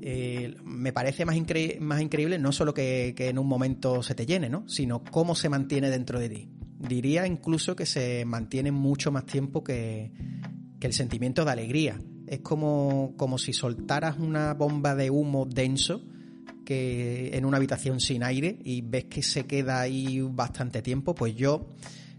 eh, 0.00 0.54
me 0.62 0.92
parece 0.92 1.24
más, 1.24 1.36
más 1.80 2.00
increíble 2.00 2.38
no 2.38 2.52
solo 2.52 2.72
que, 2.72 3.12
en 3.18 3.40
un 3.40 3.48
momento 3.48 4.04
se 4.04 4.14
te 4.14 4.24
llene, 4.24 4.48
¿no? 4.48 4.68
sino 4.68 5.02
cómo 5.02 5.34
se 5.34 5.48
mantiene 5.48 5.90
dentro 5.90 6.20
de 6.20 6.28
ti. 6.28 6.48
Diría 6.78 7.26
incluso 7.26 7.74
que 7.74 7.86
se 7.86 8.24
mantiene 8.24 8.70
mucho 8.70 9.10
más 9.10 9.26
tiempo 9.26 9.64
que, 9.64 10.12
el 10.80 10.92
sentimiento 10.92 11.44
de 11.44 11.50
alegría. 11.50 11.98
Es 12.28 12.38
como, 12.38 13.14
como 13.16 13.38
si 13.38 13.52
soltaras 13.52 14.16
una 14.16 14.54
bomba 14.54 14.94
de 14.94 15.10
humo 15.10 15.44
denso 15.44 16.04
que 16.64 17.36
en 17.36 17.44
una 17.44 17.56
habitación 17.56 17.98
sin 17.98 18.22
aire 18.22 18.60
y 18.62 18.82
ves 18.82 19.06
que 19.06 19.24
se 19.24 19.44
queda 19.44 19.80
ahí 19.80 20.20
bastante 20.20 20.82
tiempo, 20.82 21.16
pues 21.16 21.34
yo 21.34 21.74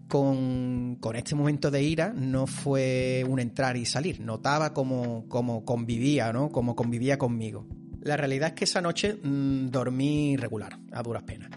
con, 0.09 0.97
este 1.15 1.35
momento 1.35 1.71
de 1.71 1.83
ira 1.83 2.11
no 2.13 2.47
fue 2.47 3.23
un 3.29 3.39
entrar 3.39 3.77
y 3.77 3.85
salir, 3.85 4.19
notaba 4.19 4.73
cómo, 4.73 5.25
convivía, 5.63 6.33
¿no? 6.33 6.49
Cómo 6.49 6.75
convivía 6.75 7.17
conmigo. 7.17 7.67
La 8.01 8.17
realidad 8.17 8.49
es 8.49 8.53
que 8.55 8.63
esa 8.65 8.81
noche 8.81 9.13
mm, 9.13 9.69
dormí 9.69 10.35
regular, 10.35 10.79
a 10.91 11.03
duras 11.03 11.23
penas. 11.23 11.51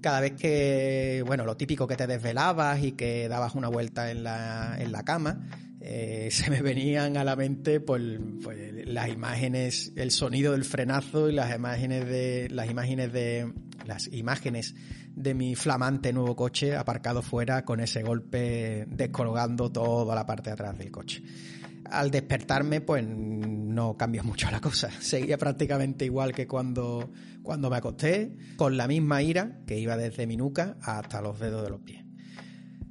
Cada 0.00 0.20
vez 0.20 0.32
que, 0.32 1.24
bueno, 1.26 1.46
lo 1.46 1.56
típico 1.56 1.86
que 1.86 1.96
te 1.96 2.06
desvelabas 2.06 2.84
y 2.84 2.92
que 2.92 3.26
dabas 3.26 3.54
una 3.54 3.68
vuelta 3.68 4.10
en 4.10 4.22
la, 4.22 4.76
en 4.78 4.92
la 4.92 5.02
cama, 5.02 5.48
eh, 5.80 6.28
se 6.30 6.50
me 6.50 6.60
venían 6.60 7.16
a 7.16 7.24
la 7.24 7.36
mente 7.36 7.80
pues, 7.80 8.02
pues, 8.42 8.86
las 8.86 9.08
imágenes, 9.08 9.92
el 9.96 10.10
sonido 10.10 10.52
del 10.52 10.64
frenazo 10.64 11.30
y 11.30 11.32
las 11.32 11.54
imágenes 11.56 12.06
de 12.06 12.48
las 12.50 12.70
imágenes 12.70 13.12
de 13.12 13.50
las 13.86 14.08
imágenes 14.12 14.74
de 15.14 15.34
mi 15.34 15.54
flamante 15.54 16.12
nuevo 16.12 16.34
coche 16.34 16.76
aparcado 16.76 17.22
fuera 17.22 17.64
con 17.64 17.80
ese 17.80 18.02
golpe 18.02 18.86
descolgando 18.88 19.70
toda 19.70 20.14
la 20.14 20.26
parte 20.26 20.50
de 20.50 20.54
atrás 20.54 20.78
del 20.78 20.90
coche. 20.90 21.22
Al 21.90 22.10
despertarme, 22.10 22.80
pues 22.80 23.06
no 23.06 23.96
cambió 23.96 24.24
mucho 24.24 24.50
la 24.50 24.60
cosa. 24.60 24.90
Seguía 25.00 25.38
prácticamente 25.38 26.04
igual 26.04 26.32
que 26.32 26.46
cuando, 26.46 27.10
cuando 27.42 27.70
me 27.70 27.76
acosté, 27.76 28.36
con 28.56 28.76
la 28.76 28.88
misma 28.88 29.22
ira 29.22 29.60
que 29.66 29.78
iba 29.78 29.96
desde 29.96 30.26
mi 30.26 30.36
nuca 30.36 30.76
hasta 30.80 31.20
los 31.20 31.38
dedos 31.38 31.62
de 31.62 31.70
los 31.70 31.80
pies. 31.80 32.04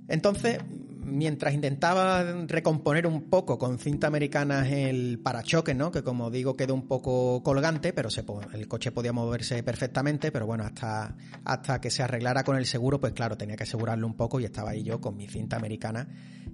Entonces, 0.07 0.59
mientras 1.05 1.53
intentaba 1.53 2.23
recomponer 2.47 3.07
un 3.07 3.29
poco 3.29 3.57
con 3.57 3.77
cinta 3.79 4.07
americana 4.07 4.67
el 4.67 5.19
parachoque, 5.19 5.73
¿no? 5.73 5.91
Que 5.91 6.03
como 6.03 6.29
digo 6.31 6.55
quedó 6.55 6.73
un 6.73 6.87
poco 6.87 7.41
colgante, 7.43 7.93
pero 7.93 8.09
se, 8.09 8.23
el 8.53 8.67
coche 8.67 8.91
podía 8.91 9.13
moverse 9.13 9.63
perfectamente, 9.63 10.31
pero 10.31 10.45
bueno, 10.45 10.63
hasta, 10.63 11.15
hasta 11.43 11.81
que 11.81 11.89
se 11.89 12.03
arreglara 12.03 12.43
con 12.43 12.57
el 12.57 12.65
seguro, 12.65 12.99
pues 12.99 13.13
claro, 13.13 13.37
tenía 13.37 13.55
que 13.55 13.63
asegurarlo 13.63 14.07
un 14.07 14.15
poco 14.15 14.39
y 14.39 14.45
estaba 14.45 14.71
ahí 14.71 14.83
yo 14.83 14.99
con 15.01 15.15
mi 15.15 15.27
cinta 15.27 15.57
americana 15.57 16.07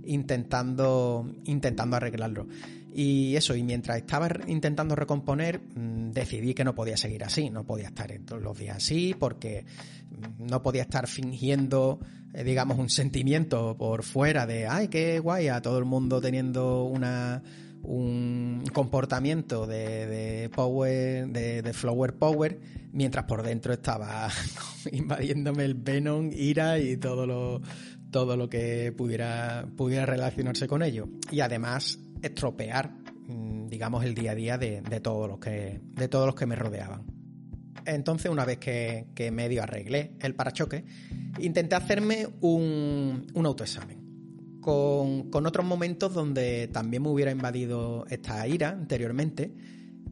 intentando, 0.05 1.35
intentando 1.45 1.95
arreglarlo. 1.97 2.47
Y 2.93 3.35
eso, 3.35 3.55
y 3.55 3.63
mientras 3.63 3.97
estaba 3.97 4.29
intentando 4.47 4.95
recomponer, 4.95 5.61
mm, 5.61 6.11
decidí 6.11 6.53
que 6.53 6.63
no 6.63 6.73
podía 6.73 6.97
seguir 6.97 7.23
así, 7.23 7.49
no 7.49 7.63
podía 7.63 7.87
estar 7.87 8.11
todos 8.25 8.41
los 8.41 8.57
días 8.57 8.77
así, 8.77 9.15
porque 9.17 9.65
mm, 10.09 10.47
no 10.47 10.61
podía 10.63 10.81
estar 10.81 11.07
fingiendo, 11.07 11.99
digamos, 12.33 12.77
un 12.77 12.89
sentimiento 12.89 13.75
por 13.77 14.03
fuera 14.03 14.45
de, 14.45 14.67
ay, 14.67 14.87
qué 14.87 15.19
guay, 15.19 15.47
a 15.47 15.61
todo 15.61 15.77
el 15.79 15.85
mundo 15.85 16.21
teniendo 16.21 16.83
una 16.83 17.41
un 17.81 18.63
comportamiento 18.73 19.65
de, 19.65 20.49
power, 20.53 21.27
de, 21.27 21.61
de, 21.61 21.73
flower 21.73 22.13
power, 22.15 22.59
mientras 22.91 23.25
por 23.25 23.43
dentro 23.43 23.73
estaba 23.73 24.29
invadiéndome 24.91 25.65
el 25.65 25.75
Venom, 25.75 26.29
ira 26.33 26.79
y 26.79 26.97
todo 26.97 27.25
lo, 27.25 27.61
todo 28.11 28.37
lo 28.37 28.49
que 28.49 28.93
pudiera, 28.95 29.67
pudiera 29.75 30.05
relacionarse 30.05 30.67
con 30.67 30.83
ello. 30.83 31.07
Y 31.31 31.39
además 31.39 31.99
estropear, 32.21 32.91
mm, 33.27 33.67
digamos, 33.67 34.03
el 34.03 34.13
día 34.13 34.31
a 34.31 34.35
día 34.35 34.57
de, 34.57 34.81
todos, 35.01 35.27
los 35.29 35.39
que, 35.39 35.79
de 35.83 36.07
todos 36.07 36.25
los 36.25 36.35
que 36.35 36.45
me 36.45 36.55
rodeaban. 36.55 37.18
Entonces, 37.85 38.31
una 38.31 38.45
vez 38.45 38.57
que, 38.57 39.31
medio 39.31 39.63
arreglé 39.63 40.13
el 40.19 40.35
parachoque, 40.35 40.85
intenté 41.39 41.75
hacerme 41.75 42.27
un, 42.41 43.27
autoexamen. 43.35 43.99
Con, 44.61 45.45
otros 45.45 45.65
momentos 45.65 46.13
donde 46.13 46.67
también 46.67 47.03
me 47.03 47.09
hubiera 47.09 47.31
invadido 47.31 48.05
esta 48.09 48.45
ira 48.47 48.69
anteriormente 48.69 49.53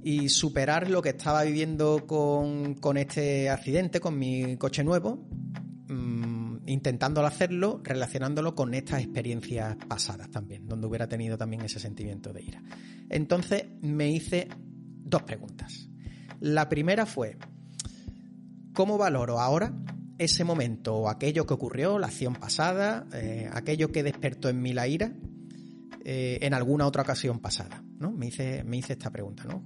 y 0.03 0.29
superar 0.29 0.89
lo 0.89 1.01
que 1.01 1.09
estaba 1.09 1.43
viviendo 1.43 2.07
con, 2.07 2.75
con 2.75 2.97
este 2.97 3.49
accidente, 3.49 3.99
con 3.99 4.17
mi 4.17 4.57
coche 4.57 4.83
nuevo, 4.83 5.27
intentándolo 6.67 7.27
hacerlo, 7.27 7.81
relacionándolo 7.83 8.53
con 8.53 8.73
estas 8.73 9.01
experiencias 9.01 9.75
pasadas 9.87 10.29
también, 10.29 10.67
donde 10.67 10.87
hubiera 10.87 11.07
tenido 11.07 11.37
también 11.37 11.63
ese 11.63 11.79
sentimiento 11.79 12.33
de 12.33 12.43
ira. 12.43 12.61
Entonces 13.09 13.65
me 13.81 14.11
hice 14.11 14.47
dos 15.03 15.23
preguntas. 15.23 15.89
La 16.39 16.69
primera 16.69 17.05
fue, 17.05 17.37
¿cómo 18.77 18.99
valoro 18.99 19.39
ahora 19.39 19.73
ese 20.19 20.43
momento 20.43 20.95
o 20.95 21.09
aquello 21.09 21.47
que 21.47 21.55
ocurrió, 21.55 21.97
la 21.97 22.07
acción 22.07 22.35
pasada, 22.35 23.07
eh, 23.11 23.49
aquello 23.51 23.91
que 23.91 24.03
despertó 24.03 24.49
en 24.49 24.61
mí 24.61 24.71
la 24.71 24.87
ira, 24.87 25.13
eh, 26.05 26.37
en 26.41 26.53
alguna 26.53 26.85
otra 26.85 27.01
ocasión 27.01 27.39
pasada? 27.39 27.83
¿no? 27.97 28.11
Me 28.11 28.27
hice, 28.27 28.63
me 28.63 28.77
hice 28.77 28.93
esta 28.93 29.09
pregunta, 29.09 29.45
¿no? 29.45 29.63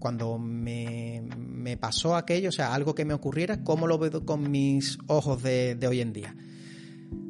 Cuando 0.00 0.36
me, 0.36 1.78
pasó 1.80 2.16
aquello, 2.16 2.48
o 2.48 2.52
sea, 2.52 2.74
algo 2.74 2.92
que 2.92 3.04
me 3.04 3.14
ocurriera, 3.14 3.62
¿cómo 3.62 3.86
lo 3.86 3.98
veo 3.98 4.26
con 4.26 4.50
mis 4.50 4.98
ojos 5.06 5.40
de, 5.40 5.78
hoy 5.88 6.00
en 6.00 6.12
día? 6.12 6.34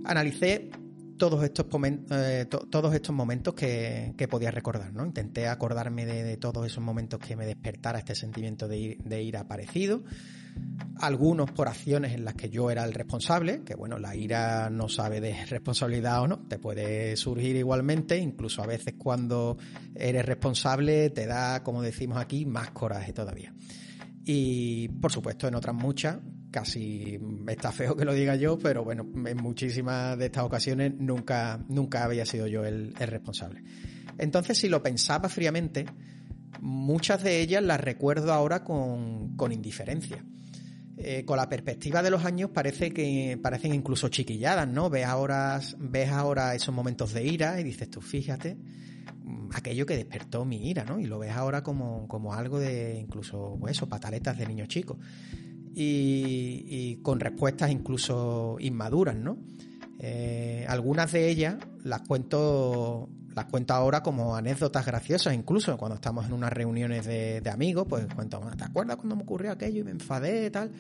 Analicé 0.06 0.70
todos 1.18 1.44
estos, 1.44 1.66
eh, 2.12 2.46
todos 2.48 2.94
estos 2.94 3.14
momentos 3.14 3.52
que, 3.52 4.26
podía 4.30 4.50
recordar, 4.50 4.94
¿no? 4.94 5.04
Intenté 5.04 5.48
acordarme 5.48 6.06
de, 6.06 6.38
todos 6.38 6.64
esos 6.64 6.82
momentos 6.82 7.20
que 7.20 7.36
me 7.36 7.44
despertara 7.44 7.98
este 7.98 8.14
sentimiento 8.14 8.68
de, 8.68 8.96
de 9.04 9.22
ira 9.22 9.40
aparecido 9.40 10.02
algunos 11.00 11.50
por 11.50 11.68
acciones 11.68 12.12
en 12.14 12.24
las 12.24 12.34
que 12.34 12.48
yo 12.48 12.70
era 12.70 12.84
el 12.84 12.94
responsable, 12.94 13.62
que 13.64 13.74
bueno, 13.74 13.98
la 13.98 14.14
ira 14.14 14.70
no 14.70 14.88
sabe 14.88 15.20
de 15.20 15.44
responsabilidad 15.46 16.22
o 16.22 16.28
no, 16.28 16.38
te 16.46 16.58
puede 16.58 17.16
surgir 17.16 17.56
igualmente, 17.56 18.16
incluso 18.18 18.62
a 18.62 18.66
veces 18.66 18.94
cuando 18.96 19.58
eres 19.94 20.24
responsable 20.24 21.10
te 21.10 21.26
da, 21.26 21.62
como 21.62 21.82
decimos 21.82 22.18
aquí, 22.18 22.46
más 22.46 22.70
coraje 22.70 23.12
todavía. 23.12 23.52
Y 24.24 24.88
por 24.88 25.12
supuesto 25.12 25.48
en 25.48 25.54
otras 25.56 25.74
muchas, 25.74 26.18
casi 26.50 27.18
está 27.48 27.72
feo 27.72 27.96
que 27.96 28.04
lo 28.04 28.14
diga 28.14 28.36
yo, 28.36 28.58
pero 28.58 28.84
bueno, 28.84 29.06
en 29.26 29.36
muchísimas 29.36 30.16
de 30.16 30.26
estas 30.26 30.44
ocasiones 30.44 30.94
nunca, 30.96 31.62
nunca 31.68 32.04
había 32.04 32.24
sido 32.24 32.46
yo 32.46 32.64
el, 32.64 32.94
el 32.98 33.08
responsable. 33.08 33.62
Entonces, 34.16 34.56
si 34.56 34.68
lo 34.68 34.82
pensaba 34.82 35.28
fríamente, 35.28 35.84
muchas 36.60 37.22
de 37.22 37.40
ellas 37.40 37.62
las 37.62 37.80
recuerdo 37.80 38.32
ahora 38.32 38.62
con, 38.62 39.36
con 39.36 39.52
indiferencia 39.52 40.24
eh, 40.96 41.24
con 41.24 41.36
la 41.36 41.48
perspectiva 41.48 42.02
de 42.02 42.10
los 42.10 42.24
años 42.24 42.50
parece 42.50 42.92
que 42.92 43.38
parecen 43.42 43.74
incluso 43.74 44.08
chiquilladas, 44.08 44.68
¿no? 44.68 44.90
Ves 44.90 45.06
ahora, 45.06 45.60
ves 45.78 46.10
ahora 46.10 46.54
esos 46.54 46.74
momentos 46.74 47.12
de 47.12 47.24
ira 47.24 47.60
y 47.60 47.64
dices 47.64 47.90
tú, 47.90 48.00
fíjate, 48.00 48.56
mm, 49.24 49.48
aquello 49.54 49.86
que 49.86 49.96
despertó 49.96 50.44
mi 50.44 50.68
ira, 50.68 50.84
¿no? 50.84 51.00
Y 51.00 51.06
lo 51.06 51.18
ves 51.18 51.32
ahora 51.32 51.64
como, 51.64 52.06
como 52.06 52.32
algo 52.34 52.60
de 52.60 52.96
incluso, 52.98 53.56
pues 53.58 53.76
eso, 53.76 53.88
pataletas 53.88 54.38
de 54.38 54.46
niños 54.46 54.68
chicos. 54.68 54.98
Y, 55.74 56.66
y, 56.68 56.96
con 57.02 57.18
respuestas 57.18 57.72
incluso 57.72 58.56
inmaduras, 58.60 59.16
¿no? 59.16 59.38
Eh, 59.98 60.64
algunas 60.68 61.10
de 61.12 61.28
ellas 61.28 61.56
las 61.82 62.02
cuento 62.02 63.08
las 63.34 63.46
cuento 63.46 63.74
ahora 63.74 64.02
como 64.02 64.36
anécdotas 64.36 64.86
graciosas, 64.86 65.34
incluso 65.34 65.76
cuando 65.76 65.96
estamos 65.96 66.26
en 66.26 66.32
unas 66.32 66.52
reuniones 66.52 67.04
de, 67.06 67.50
amigos, 67.50 67.86
pues 67.88 68.06
cuento, 68.14 68.40
¿te 68.56 68.64
acuerdas 68.64 68.96
cuando 68.96 69.16
me 69.16 69.22
ocurrió 69.22 69.52
aquello 69.52 69.80
y 69.80 69.84
me 69.84 69.90
enfadé 69.90 70.50
tal? 70.50 70.70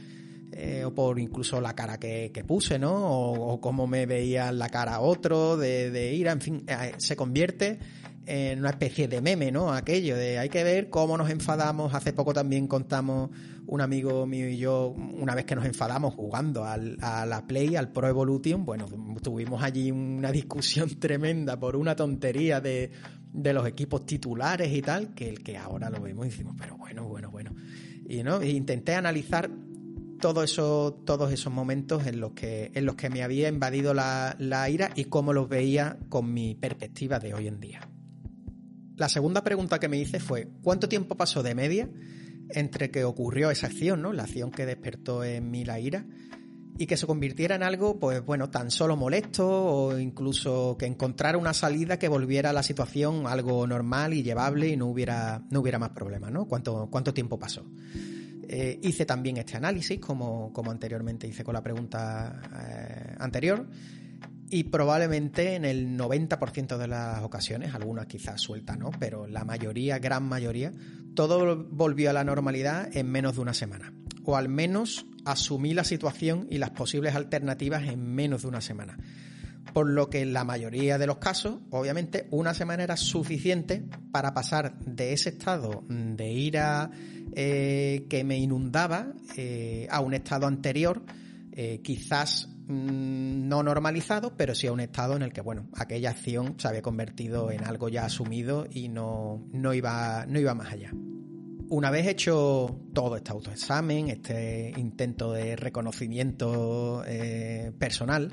eh, 0.56 0.84
o 0.84 0.94
por 0.94 1.18
incluso 1.18 1.60
la 1.60 1.74
cara 1.74 1.98
que, 1.98 2.44
puse, 2.46 2.78
¿no? 2.78 2.94
O, 2.94 3.60
cómo 3.60 3.86
me 3.86 4.06
veía 4.06 4.52
la 4.52 4.68
cara 4.68 5.00
otro 5.00 5.56
de, 5.56 5.90
de 5.90 6.14
ira, 6.14 6.32
en 6.32 6.40
fin, 6.40 6.64
eh, 6.68 6.92
se 6.98 7.16
convierte 7.16 7.78
en 8.26 8.58
una 8.60 8.70
especie 8.70 9.08
de 9.08 9.20
meme, 9.20 9.50
¿no? 9.50 9.72
Aquello 9.72 10.16
de 10.16 10.38
hay 10.38 10.48
que 10.48 10.64
ver 10.64 10.90
cómo 10.90 11.16
nos 11.16 11.30
enfadamos. 11.30 11.94
Hace 11.94 12.12
poco 12.12 12.32
también 12.32 12.66
contamos 12.66 13.30
un 13.66 13.80
amigo 13.80 14.26
mío 14.26 14.48
y 14.48 14.58
yo, 14.58 14.88
una 14.88 15.34
vez 15.34 15.44
que 15.44 15.54
nos 15.54 15.64
enfadamos 15.64 16.14
jugando 16.14 16.64
al, 16.64 16.98
a 17.00 17.26
la 17.26 17.46
Play, 17.46 17.76
al 17.76 17.90
Pro 17.90 18.08
Evolution, 18.08 18.64
bueno, 18.64 18.86
tuvimos 19.22 19.62
allí 19.62 19.90
una 19.90 20.32
discusión 20.32 20.88
tremenda 20.98 21.58
por 21.58 21.76
una 21.76 21.96
tontería 21.96 22.60
de, 22.60 22.90
de 23.32 23.52
los 23.52 23.66
equipos 23.66 24.06
titulares 24.06 24.72
y 24.72 24.82
tal, 24.82 25.14
que 25.14 25.28
el 25.28 25.42
que 25.42 25.56
ahora 25.56 25.90
lo 25.90 26.00
vemos 26.00 26.26
y 26.26 26.30
decimos, 26.30 26.54
pero 26.58 26.76
bueno, 26.76 27.06
bueno, 27.08 27.30
bueno. 27.30 27.54
Y 28.06 28.22
no, 28.22 28.40
e 28.40 28.50
intenté 28.50 28.94
analizar 28.94 29.50
todo 30.20 30.42
eso, 30.42 31.02
todos 31.04 31.32
esos 31.32 31.52
momentos 31.52 32.06
en 32.06 32.20
los 32.20 32.32
que, 32.32 32.70
en 32.74 32.86
los 32.86 32.94
que 32.94 33.10
me 33.10 33.22
había 33.22 33.48
invadido 33.48 33.92
la, 33.92 34.36
la 34.38 34.68
ira 34.70 34.90
y 34.94 35.04
cómo 35.04 35.32
los 35.32 35.48
veía 35.48 35.98
con 36.08 36.32
mi 36.32 36.54
perspectiva 36.54 37.18
de 37.18 37.34
hoy 37.34 37.48
en 37.48 37.60
día. 37.60 37.88
La 38.96 39.08
segunda 39.08 39.42
pregunta 39.42 39.80
que 39.80 39.88
me 39.88 39.98
hice 39.98 40.20
fue, 40.20 40.48
¿cuánto 40.62 40.88
tiempo 40.88 41.16
pasó 41.16 41.42
de 41.42 41.54
media 41.54 41.88
entre 42.50 42.90
que 42.90 43.04
ocurrió 43.04 43.50
esa 43.50 43.66
acción, 43.66 44.02
¿no? 44.02 44.12
La 44.12 44.24
acción 44.24 44.50
que 44.50 44.66
despertó 44.66 45.24
en 45.24 45.50
mí 45.50 45.64
la 45.64 45.80
ira 45.80 46.06
y 46.76 46.86
que 46.86 46.96
se 46.96 47.06
convirtiera 47.06 47.54
en 47.54 47.62
algo, 47.62 47.98
pues 47.98 48.24
bueno, 48.24 48.50
tan 48.50 48.70
solo 48.70 48.96
molesto 48.96 49.48
o 49.48 49.98
incluso 49.98 50.76
que 50.78 50.86
encontrara 50.86 51.38
una 51.38 51.54
salida 51.54 51.98
que 51.98 52.08
volviera 52.08 52.50
a 52.50 52.52
la 52.52 52.62
situación 52.62 53.26
algo 53.26 53.66
normal 53.66 54.14
y 54.14 54.22
llevable 54.22 54.68
y 54.68 54.76
no 54.76 54.86
hubiera, 54.86 55.42
no 55.50 55.60
hubiera 55.60 55.78
más 55.78 55.90
problemas, 55.90 56.32
¿no? 56.32 56.46
¿Cuánto, 56.46 56.88
cuánto 56.90 57.14
tiempo 57.14 57.38
pasó? 57.38 57.64
Eh, 58.48 58.78
hice 58.82 59.06
también 59.06 59.36
este 59.38 59.56
análisis, 59.56 59.98
como, 59.98 60.52
como 60.52 60.70
anteriormente 60.70 61.26
hice 61.26 61.44
con 61.44 61.54
la 61.54 61.62
pregunta 61.62 62.42
eh, 62.68 63.16
anterior, 63.18 63.66
y 64.50 64.64
probablemente 64.64 65.54
en 65.54 65.64
el 65.64 65.96
90% 65.96 66.76
de 66.76 66.88
las 66.88 67.22
ocasiones, 67.22 67.74
algunas 67.74 68.06
quizás 68.06 68.40
sueltas 68.40 68.78
no, 68.78 68.90
pero 68.98 69.26
la 69.26 69.44
mayoría, 69.44 69.98
gran 69.98 70.24
mayoría, 70.24 70.72
todo 71.14 71.66
volvió 71.70 72.10
a 72.10 72.12
la 72.12 72.24
normalidad 72.24 72.94
en 72.96 73.10
menos 73.10 73.36
de 73.36 73.40
una 73.40 73.54
semana. 73.54 73.92
O 74.24 74.36
al 74.36 74.48
menos 74.48 75.06
asumí 75.24 75.74
la 75.74 75.84
situación 75.84 76.46
y 76.50 76.58
las 76.58 76.70
posibles 76.70 77.14
alternativas 77.14 77.84
en 77.84 78.14
menos 78.14 78.42
de 78.42 78.48
una 78.48 78.60
semana. 78.60 78.98
Por 79.72 79.88
lo 79.88 80.08
que 80.08 80.20
en 80.20 80.32
la 80.32 80.44
mayoría 80.44 80.98
de 80.98 81.06
los 81.06 81.18
casos, 81.18 81.58
obviamente, 81.70 82.28
una 82.30 82.54
semana 82.54 82.84
era 82.84 82.96
suficiente 82.96 83.84
para 84.12 84.34
pasar 84.34 84.78
de 84.78 85.12
ese 85.12 85.30
estado 85.30 85.84
de 85.88 86.32
ira 86.32 86.90
eh, 87.34 88.06
que 88.08 88.22
me 88.22 88.38
inundaba 88.38 89.08
eh, 89.36 89.88
a 89.90 90.00
un 90.00 90.14
estado 90.14 90.46
anterior, 90.46 91.02
eh, 91.54 91.80
quizás 91.82 92.48
Mm, 92.66 93.46
no 93.46 93.62
normalizado, 93.62 94.36
pero 94.38 94.54
sí 94.54 94.66
a 94.66 94.72
un 94.72 94.80
estado 94.80 95.16
en 95.16 95.22
el 95.22 95.32
que, 95.34 95.42
bueno, 95.42 95.68
aquella 95.74 96.10
acción 96.10 96.54
se 96.58 96.66
había 96.66 96.80
convertido 96.80 97.50
en 97.50 97.62
algo 97.64 97.90
ya 97.90 98.06
asumido 98.06 98.66
y 98.70 98.88
no, 98.88 99.46
no, 99.52 99.74
iba, 99.74 100.24
no 100.26 100.38
iba 100.40 100.54
más 100.54 100.72
allá. 100.72 100.90
Una 101.68 101.90
vez 101.90 102.06
hecho 102.06 102.80
todo 102.94 103.16
este 103.16 103.32
autoexamen, 103.32 104.08
este 104.08 104.72
intento 104.78 105.32
de 105.32 105.56
reconocimiento 105.56 107.04
eh, 107.06 107.72
personal, 107.78 108.30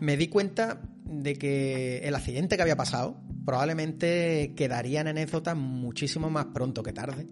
me 0.00 0.16
di 0.16 0.28
cuenta 0.28 0.80
de 1.04 1.34
que 1.34 1.98
el 1.98 2.14
accidente 2.14 2.56
que 2.56 2.62
había 2.62 2.76
pasado 2.76 3.20
probablemente 3.44 4.54
quedaría 4.56 5.02
en 5.02 5.08
anécdota 5.08 5.54
muchísimo 5.54 6.30
más 6.30 6.46
pronto 6.46 6.82
que 6.82 6.92
tarde. 6.94 7.26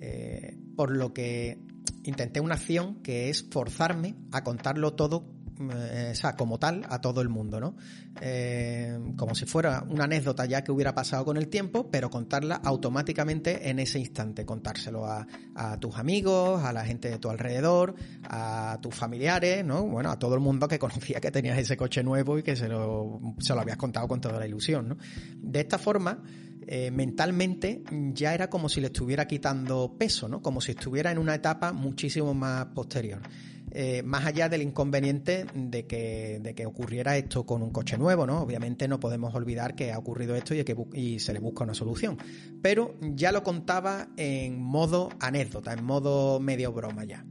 Eh, 0.00 0.56
por 0.74 0.90
lo 0.96 1.12
que 1.12 1.58
intenté 2.04 2.40
una 2.40 2.54
acción 2.54 2.96
que 3.02 3.30
es 3.30 3.44
forzarme 3.50 4.14
a 4.32 4.42
contarlo 4.44 4.94
todo 4.94 5.40
eh, 5.60 6.08
o 6.12 6.14
sea, 6.14 6.36
como 6.36 6.58
tal, 6.58 6.86
a 6.88 7.02
todo 7.02 7.20
el 7.20 7.28
mundo, 7.28 7.60
¿no? 7.60 7.76
Eh, 8.22 8.98
como 9.16 9.34
si 9.34 9.44
fuera 9.44 9.84
una 9.88 10.04
anécdota 10.04 10.46
ya 10.46 10.64
que 10.64 10.72
hubiera 10.72 10.94
pasado 10.94 11.24
con 11.26 11.36
el 11.36 11.48
tiempo, 11.48 11.90
pero 11.90 12.08
contarla 12.08 12.56
automáticamente 12.64 13.68
en 13.68 13.78
ese 13.78 13.98
instante, 13.98 14.46
contárselo 14.46 15.04
a, 15.04 15.26
tus 15.78 15.96
amigos, 15.98 16.64
a 16.64 16.72
la 16.72 16.84
gente 16.84 17.10
de 17.10 17.18
tu 17.18 17.28
alrededor, 17.28 17.94
a 18.24 18.78
tus 18.80 18.94
familiares, 18.94 19.62
¿no? 19.62 19.84
Bueno, 19.84 20.10
a 20.10 20.18
todo 20.18 20.34
el 20.34 20.40
mundo 20.40 20.66
que 20.66 20.78
conocía 20.78 21.20
que 21.20 21.30
tenías 21.30 21.58
ese 21.58 21.76
coche 21.76 22.02
nuevo 22.02 22.38
y 22.38 22.42
que 22.42 22.56
se 22.56 22.66
lo, 22.66 23.20
se 23.38 23.54
lo 23.54 23.60
habías 23.60 23.76
contado 23.76 24.08
con 24.08 24.20
toda 24.20 24.38
la 24.38 24.46
ilusión, 24.46 24.88
¿no? 24.88 24.96
De 25.36 25.60
esta 25.60 25.76
forma, 25.76 26.22
eh, 26.72 26.92
mentalmente 26.92 27.82
ya 28.12 28.32
era 28.32 28.48
como 28.48 28.68
si 28.68 28.80
le 28.80 28.86
estuviera 28.86 29.26
quitando 29.26 29.96
peso, 29.98 30.28
¿no? 30.28 30.40
Como 30.40 30.60
si 30.60 30.70
estuviera 30.70 31.10
en 31.10 31.18
una 31.18 31.34
etapa 31.34 31.72
muchísimo 31.72 32.32
más 32.32 32.66
posterior. 32.66 33.20
Eh, 33.72 34.04
más 34.04 34.24
allá 34.24 34.48
del 34.48 34.62
inconveniente 34.62 35.46
de 35.52 35.86
que, 35.88 36.38
de 36.40 36.54
que 36.54 36.66
ocurriera 36.66 37.16
esto 37.16 37.44
con 37.44 37.62
un 37.62 37.70
coche 37.70 37.98
nuevo, 37.98 38.24
¿no? 38.24 38.40
Obviamente 38.40 38.86
no 38.86 39.00
podemos 39.00 39.34
olvidar 39.34 39.74
que 39.74 39.90
ha 39.90 39.98
ocurrido 39.98 40.36
esto 40.36 40.54
y, 40.54 40.62
que 40.62 40.76
y 40.94 41.18
se 41.18 41.32
le 41.32 41.40
busca 41.40 41.64
una 41.64 41.74
solución. 41.74 42.16
Pero 42.62 42.94
ya 43.00 43.32
lo 43.32 43.42
contaba 43.42 44.10
en 44.16 44.62
modo 44.62 45.08
anécdota, 45.18 45.72
en 45.72 45.82
modo 45.84 46.38
medio 46.38 46.72
broma 46.72 47.04
ya. 47.04 47.26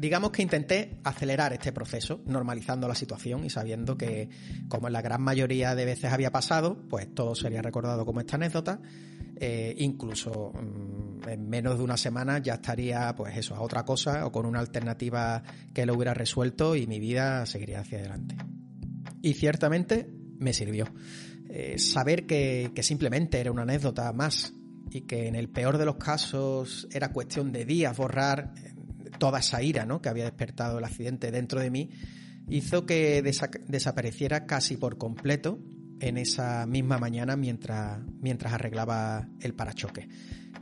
Digamos 0.00 0.30
que 0.30 0.40
intenté 0.40 0.98
acelerar 1.04 1.52
este 1.52 1.72
proceso, 1.72 2.22
normalizando 2.24 2.88
la 2.88 2.94
situación 2.94 3.44
y 3.44 3.50
sabiendo 3.50 3.98
que, 3.98 4.30
como 4.66 4.86
en 4.86 4.94
la 4.94 5.02
gran 5.02 5.20
mayoría 5.20 5.74
de 5.74 5.84
veces 5.84 6.10
había 6.10 6.32
pasado, 6.32 6.88
pues 6.88 7.14
todo 7.14 7.34
sería 7.34 7.60
recordado 7.60 8.06
como 8.06 8.20
esta 8.20 8.36
anécdota. 8.36 8.80
Eh, 9.36 9.74
incluso 9.76 10.54
mm, 10.54 11.28
en 11.28 11.50
menos 11.50 11.76
de 11.76 11.84
una 11.84 11.98
semana 11.98 12.38
ya 12.38 12.54
estaría, 12.54 13.14
pues 13.14 13.36
eso, 13.36 13.54
a 13.54 13.60
otra 13.60 13.84
cosa 13.84 14.24
o 14.24 14.32
con 14.32 14.46
una 14.46 14.60
alternativa 14.60 15.42
que 15.74 15.84
lo 15.84 15.92
hubiera 15.92 16.14
resuelto 16.14 16.76
y 16.76 16.86
mi 16.86 16.98
vida 16.98 17.44
seguiría 17.44 17.80
hacia 17.80 17.98
adelante. 17.98 18.36
Y 19.20 19.34
ciertamente 19.34 20.08
me 20.38 20.54
sirvió. 20.54 20.86
Eh, 21.50 21.78
saber 21.78 22.24
que, 22.24 22.72
que 22.74 22.82
simplemente 22.82 23.38
era 23.38 23.52
una 23.52 23.62
anécdota 23.62 24.10
más 24.14 24.54
y 24.90 25.02
que 25.02 25.28
en 25.28 25.34
el 25.34 25.50
peor 25.50 25.76
de 25.76 25.84
los 25.84 25.96
casos 25.96 26.88
era 26.90 27.12
cuestión 27.12 27.52
de 27.52 27.66
días 27.66 27.94
borrar 27.94 28.54
toda 29.20 29.38
esa 29.38 29.62
ira 29.62 29.86
¿no? 29.86 30.02
que 30.02 30.08
había 30.08 30.24
despertado 30.24 30.78
el 30.78 30.84
accidente 30.84 31.30
dentro 31.30 31.60
de 31.60 31.70
mí, 31.70 31.90
hizo 32.48 32.86
que 32.86 33.22
desapareciera 33.22 34.46
casi 34.46 34.76
por 34.76 34.98
completo 34.98 35.60
en 36.00 36.16
esa 36.18 36.66
misma 36.66 36.98
mañana 36.98 37.36
mientras, 37.36 38.00
mientras 38.20 38.52
arreglaba 38.52 39.28
el 39.40 39.54
parachoque. 39.54 40.08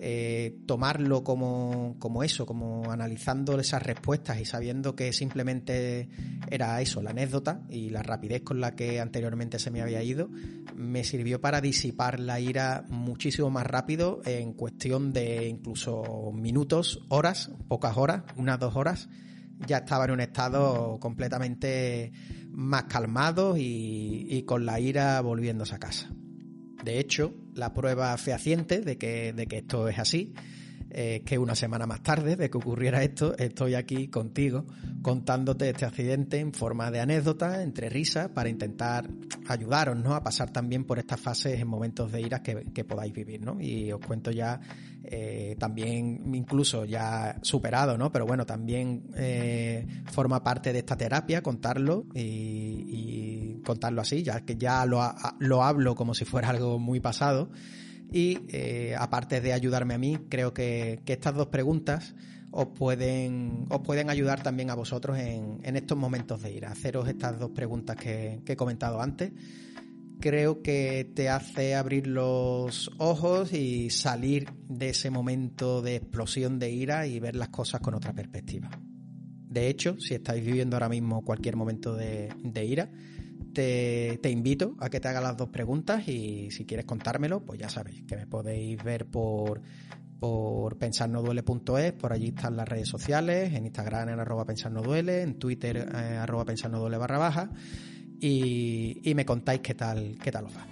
Eh, 0.00 0.60
tomarlo 0.66 1.24
como, 1.24 1.96
como, 1.98 2.22
eso, 2.22 2.46
como 2.46 2.92
analizando 2.92 3.58
esas 3.58 3.82
respuestas 3.82 4.40
y 4.40 4.44
sabiendo 4.44 4.94
que 4.94 5.12
simplemente 5.12 6.08
era 6.50 6.80
eso, 6.80 7.02
la 7.02 7.10
anécdota 7.10 7.62
y 7.68 7.90
la 7.90 8.04
rapidez 8.04 8.42
con 8.42 8.60
la 8.60 8.76
que 8.76 9.00
anteriormente 9.00 9.58
se 9.58 9.72
me 9.72 9.82
había 9.82 10.02
ido, 10.02 10.30
me 10.76 11.02
sirvió 11.02 11.40
para 11.40 11.60
disipar 11.60 12.20
la 12.20 12.38
ira 12.38 12.84
muchísimo 12.88 13.50
más 13.50 13.66
rápido 13.66 14.20
en 14.24 14.52
cuestión 14.52 15.12
de 15.12 15.48
incluso 15.48 16.30
minutos, 16.32 17.00
horas, 17.08 17.50
pocas 17.66 17.96
horas, 17.96 18.22
unas 18.36 18.60
dos 18.60 18.76
horas, 18.76 19.08
ya 19.66 19.78
estaba 19.78 20.04
en 20.04 20.12
un 20.12 20.20
estado 20.20 20.98
completamente 21.00 22.12
más 22.50 22.84
calmado 22.84 23.56
y, 23.56 24.44
con 24.46 24.64
la 24.64 24.78
ira 24.80 25.20
volviéndose 25.20 25.74
a 25.74 25.78
casa. 25.78 26.08
De 26.84 27.00
hecho, 27.00 27.34
la 27.54 27.74
prueba 27.74 28.16
fehaciente 28.16 28.80
de 28.80 28.98
que, 28.98 29.32
de 29.32 29.46
que 29.46 29.58
esto 29.58 29.88
es 29.88 29.98
así 29.98 30.34
eh, 30.90 31.22
que 31.26 31.36
una 31.36 31.54
semana 31.54 31.86
más 31.86 32.02
tarde 32.02 32.34
de 32.36 32.48
que 32.48 32.56
ocurriera 32.56 33.02
esto, 33.02 33.36
estoy 33.36 33.74
aquí 33.74 34.08
contigo 34.08 34.64
contándote 35.02 35.68
este 35.68 35.84
accidente 35.84 36.38
en 36.38 36.54
forma 36.54 36.90
de 36.90 37.00
anécdota, 37.00 37.62
entre 37.62 37.90
risas, 37.90 38.30
para 38.30 38.48
intentar 38.48 39.06
ayudaros 39.48 39.98
¿no? 39.98 40.14
a 40.14 40.22
pasar 40.22 40.50
también 40.50 40.84
por 40.84 40.98
estas 40.98 41.20
fases 41.20 41.60
en 41.60 41.68
momentos 41.68 42.10
de 42.10 42.22
iras 42.22 42.40
que, 42.40 42.84
podáis 42.84 43.12
vivir. 43.12 43.42
¿no? 43.42 43.60
Y 43.60 43.92
os 43.92 44.00
cuento 44.00 44.30
ya 44.30 44.60
eh, 45.04 45.56
también, 45.58 46.34
incluso 46.34 46.86
ya 46.86 47.38
superado, 47.42 47.98
¿no? 47.98 48.10
pero 48.10 48.24
bueno, 48.24 48.46
también 48.46 49.10
eh, 49.14 49.86
forma 50.06 50.42
parte 50.42 50.72
de 50.72 50.78
esta 50.78 50.96
terapia 50.96 51.42
contarlo 51.42 52.06
y, 52.14 53.27
contarlo 53.68 54.00
así, 54.00 54.24
ya 54.24 54.40
que 54.40 54.56
ya 54.56 54.84
lo, 54.86 55.00
lo 55.38 55.62
hablo 55.62 55.94
como 55.94 56.14
si 56.14 56.24
fuera 56.24 56.48
algo 56.48 56.80
muy 56.80 56.98
pasado 56.98 57.50
y 58.10 58.38
eh, 58.48 58.94
aparte 58.98 59.40
de 59.40 59.52
ayudarme 59.52 59.94
a 59.94 59.98
mí, 59.98 60.18
creo 60.28 60.54
que, 60.54 61.02
estas 61.06 61.34
dos 61.34 61.48
preguntas 61.48 62.14
os 62.50 62.68
pueden, 62.68 63.66
os 63.68 63.80
pueden 63.80 64.08
ayudar 64.08 64.42
también 64.42 64.70
a 64.70 64.74
vosotros 64.74 65.18
en, 65.18 65.76
estos 65.76 65.98
momentos 65.98 66.42
de 66.42 66.52
ira. 66.52 66.70
Haceros 66.70 67.08
estas 67.08 67.38
dos 67.38 67.50
preguntas 67.50 67.96
que, 67.96 68.42
he 68.46 68.56
comentado 68.56 69.02
antes. 69.02 69.32
Creo 70.20 70.62
que 70.62 71.12
te 71.14 71.28
hace 71.28 71.76
abrir 71.76 72.06
los 72.06 72.90
ojos 72.98 73.52
y 73.52 73.90
salir 73.90 74.50
de 74.68 74.88
ese 74.88 75.10
momento 75.10 75.82
de 75.82 75.96
explosión 75.96 76.58
de 76.58 76.70
ira 76.70 77.06
y 77.06 77.20
ver 77.20 77.36
las 77.36 77.50
cosas 77.50 77.80
con 77.80 77.94
otra 77.94 78.12
perspectiva. 78.14 78.70
De 79.48 79.68
hecho, 79.68 79.96
si 80.00 80.14
estáis 80.14 80.44
viviendo 80.44 80.76
ahora 80.76 80.88
mismo 80.88 81.22
cualquier 81.22 81.56
momento 81.56 81.94
de 81.94 82.64
ira, 82.64 82.90
te, 83.58 84.30
invito 84.30 84.76
a 84.78 84.88
que 84.88 85.00
te 85.00 85.08
haga 85.08 85.20
las 85.20 85.36
dos 85.36 85.48
preguntas 85.48 86.06
y 86.06 86.48
si 86.52 86.64
quieres 86.64 86.86
contármelo, 86.86 87.44
pues 87.44 87.58
ya 87.58 87.68
sabéis 87.68 88.04
que 88.04 88.16
me 88.16 88.26
podéis 88.26 88.80
ver 88.84 89.06
por, 89.06 89.60
por 90.20 90.78
pensarnoduele.es, 90.78 91.92
por 91.94 92.12
allí 92.12 92.28
están 92.28 92.56
las 92.56 92.68
redes 92.68 92.88
sociales, 92.88 93.52
en 93.52 93.66
Instagram 93.66 94.10
en 94.10 94.20
arroba 94.20 94.44
pensarnoduele, 94.44 95.22
en 95.22 95.40
Twitter 95.40 95.76
eh, 95.76 96.18
arroba 96.18 96.44
pensarnoduele 96.44 96.98
barra 96.98 97.18
baja 97.18 97.50
y, 98.20 99.12
me 99.16 99.24
contáis 99.24 99.60
qué 99.60 99.74
tal, 99.74 100.16
qué 100.22 100.30
tal 100.30 100.44
os 100.44 100.56
va. 100.56 100.64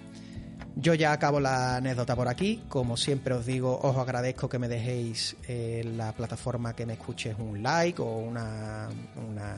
Yo 0.76 0.94
ya 0.94 1.12
acabo 1.12 1.40
la 1.40 1.76
anécdota 1.76 2.14
por 2.14 2.28
aquí, 2.28 2.62
como 2.68 2.96
siempre 2.96 3.34
os 3.34 3.46
digo, 3.46 3.80
os 3.82 3.96
agradezco 3.96 4.48
que 4.48 4.60
me 4.60 4.68
dejéis 4.68 5.36
en 5.48 5.96
la 5.96 6.12
plataforma 6.12 6.76
que 6.76 6.86
me 6.86 6.92
escuches 6.92 7.34
un 7.36 7.62
like 7.64 8.00
o 8.00 8.18
una, 8.18 8.88
una 9.28 9.56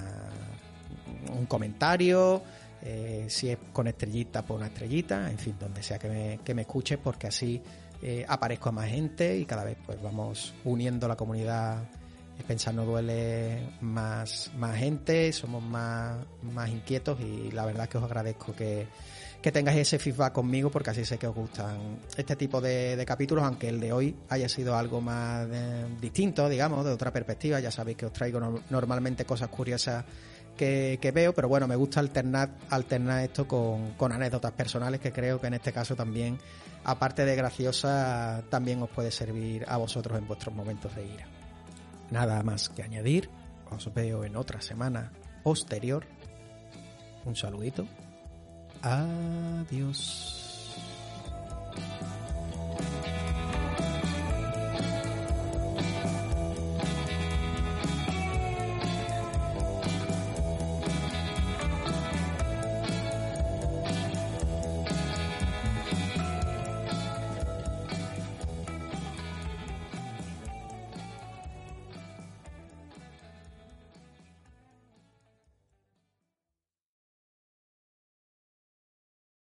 un 1.36 1.46
comentario, 1.46 2.42
eh, 2.82 3.26
si 3.28 3.50
es 3.50 3.58
con 3.72 3.86
estrellita, 3.86 4.44
por 4.44 4.56
una 4.56 4.66
estrellita, 4.66 5.30
en 5.30 5.38
fin, 5.38 5.56
donde 5.58 5.82
sea 5.82 5.98
que 5.98 6.08
me, 6.08 6.40
que 6.44 6.54
me 6.54 6.62
escuches, 6.62 6.98
porque 6.98 7.26
así 7.26 7.60
eh, 8.02 8.24
aparezco 8.28 8.68
a 8.68 8.72
más 8.72 8.88
gente 8.88 9.36
y 9.36 9.44
cada 9.44 9.64
vez 9.64 9.76
pues 9.84 10.00
vamos 10.00 10.54
uniendo 10.64 11.08
la 11.08 11.16
comunidad 11.16 11.88
Pensar 12.46 12.72
no 12.72 12.84
duele 12.86 13.74
más, 13.80 14.50
más 14.56 14.76
gente, 14.76 15.32
somos 15.32 15.62
más, 15.62 16.16
más 16.42 16.70
inquietos 16.70 17.20
y 17.20 17.50
la 17.50 17.66
verdad 17.66 17.84
es 17.84 17.88
que 17.90 17.98
os 17.98 18.04
agradezco 18.04 18.54
que, 18.54 18.86
que 19.42 19.52
tengáis 19.52 19.80
ese 19.80 19.98
feedback 19.98 20.32
conmigo 20.32 20.70
porque 20.70 20.90
así 20.90 21.04
sé 21.04 21.18
que 21.18 21.26
os 21.26 21.34
gustan 21.34 21.98
este 22.16 22.36
tipo 22.36 22.60
de, 22.60 23.04
capítulos, 23.06 23.44
aunque 23.44 23.68
el 23.68 23.80
de 23.80 23.92
hoy 23.92 24.16
haya 24.30 24.48
sido 24.48 24.76
algo 24.76 25.00
más 25.00 25.46
eh, 25.50 25.86
distinto, 26.00 26.48
digamos, 26.48 26.86
de 26.86 26.92
otra 26.92 27.12
perspectiva. 27.12 27.60
Ya 27.60 27.70
sabéis 27.70 27.98
que 27.98 28.06
os 28.06 28.12
traigo 28.12 28.40
normalmente 28.70 29.26
cosas 29.26 29.48
curiosas 29.48 30.04
que, 30.58 31.12
veo, 31.14 31.32
pero 31.32 31.48
bueno, 31.48 31.66
me 31.66 31.76
gusta 31.76 32.00
alternar, 32.00 32.50
alternar 32.68 33.24
esto 33.24 33.48
con, 33.48 33.92
con 33.92 34.12
anécdotas 34.12 34.52
personales 34.52 35.00
que 35.00 35.12
creo 35.12 35.40
que 35.40 35.46
en 35.46 35.54
este 35.54 35.72
caso 35.72 35.96
también, 35.96 36.38
aparte 36.84 37.24
de 37.24 37.34
graciosa, 37.34 38.42
también 38.50 38.82
os 38.82 38.90
puede 38.90 39.10
servir 39.10 39.64
a 39.66 39.78
vosotros 39.78 40.18
en 40.18 40.26
vuestros 40.26 40.54
momentos 40.54 40.94
de 40.94 41.06
ira. 41.06 41.26
Nada 42.10 42.42
más 42.42 42.68
que 42.68 42.82
añadir, 42.82 43.30
os 43.70 43.92
veo 43.94 44.24
en 44.24 44.36
otra 44.36 44.60
semana 44.60 45.12
posterior. 45.42 46.04
Un 47.24 47.36
saludito. 47.36 47.86
Adiós. 48.82 50.47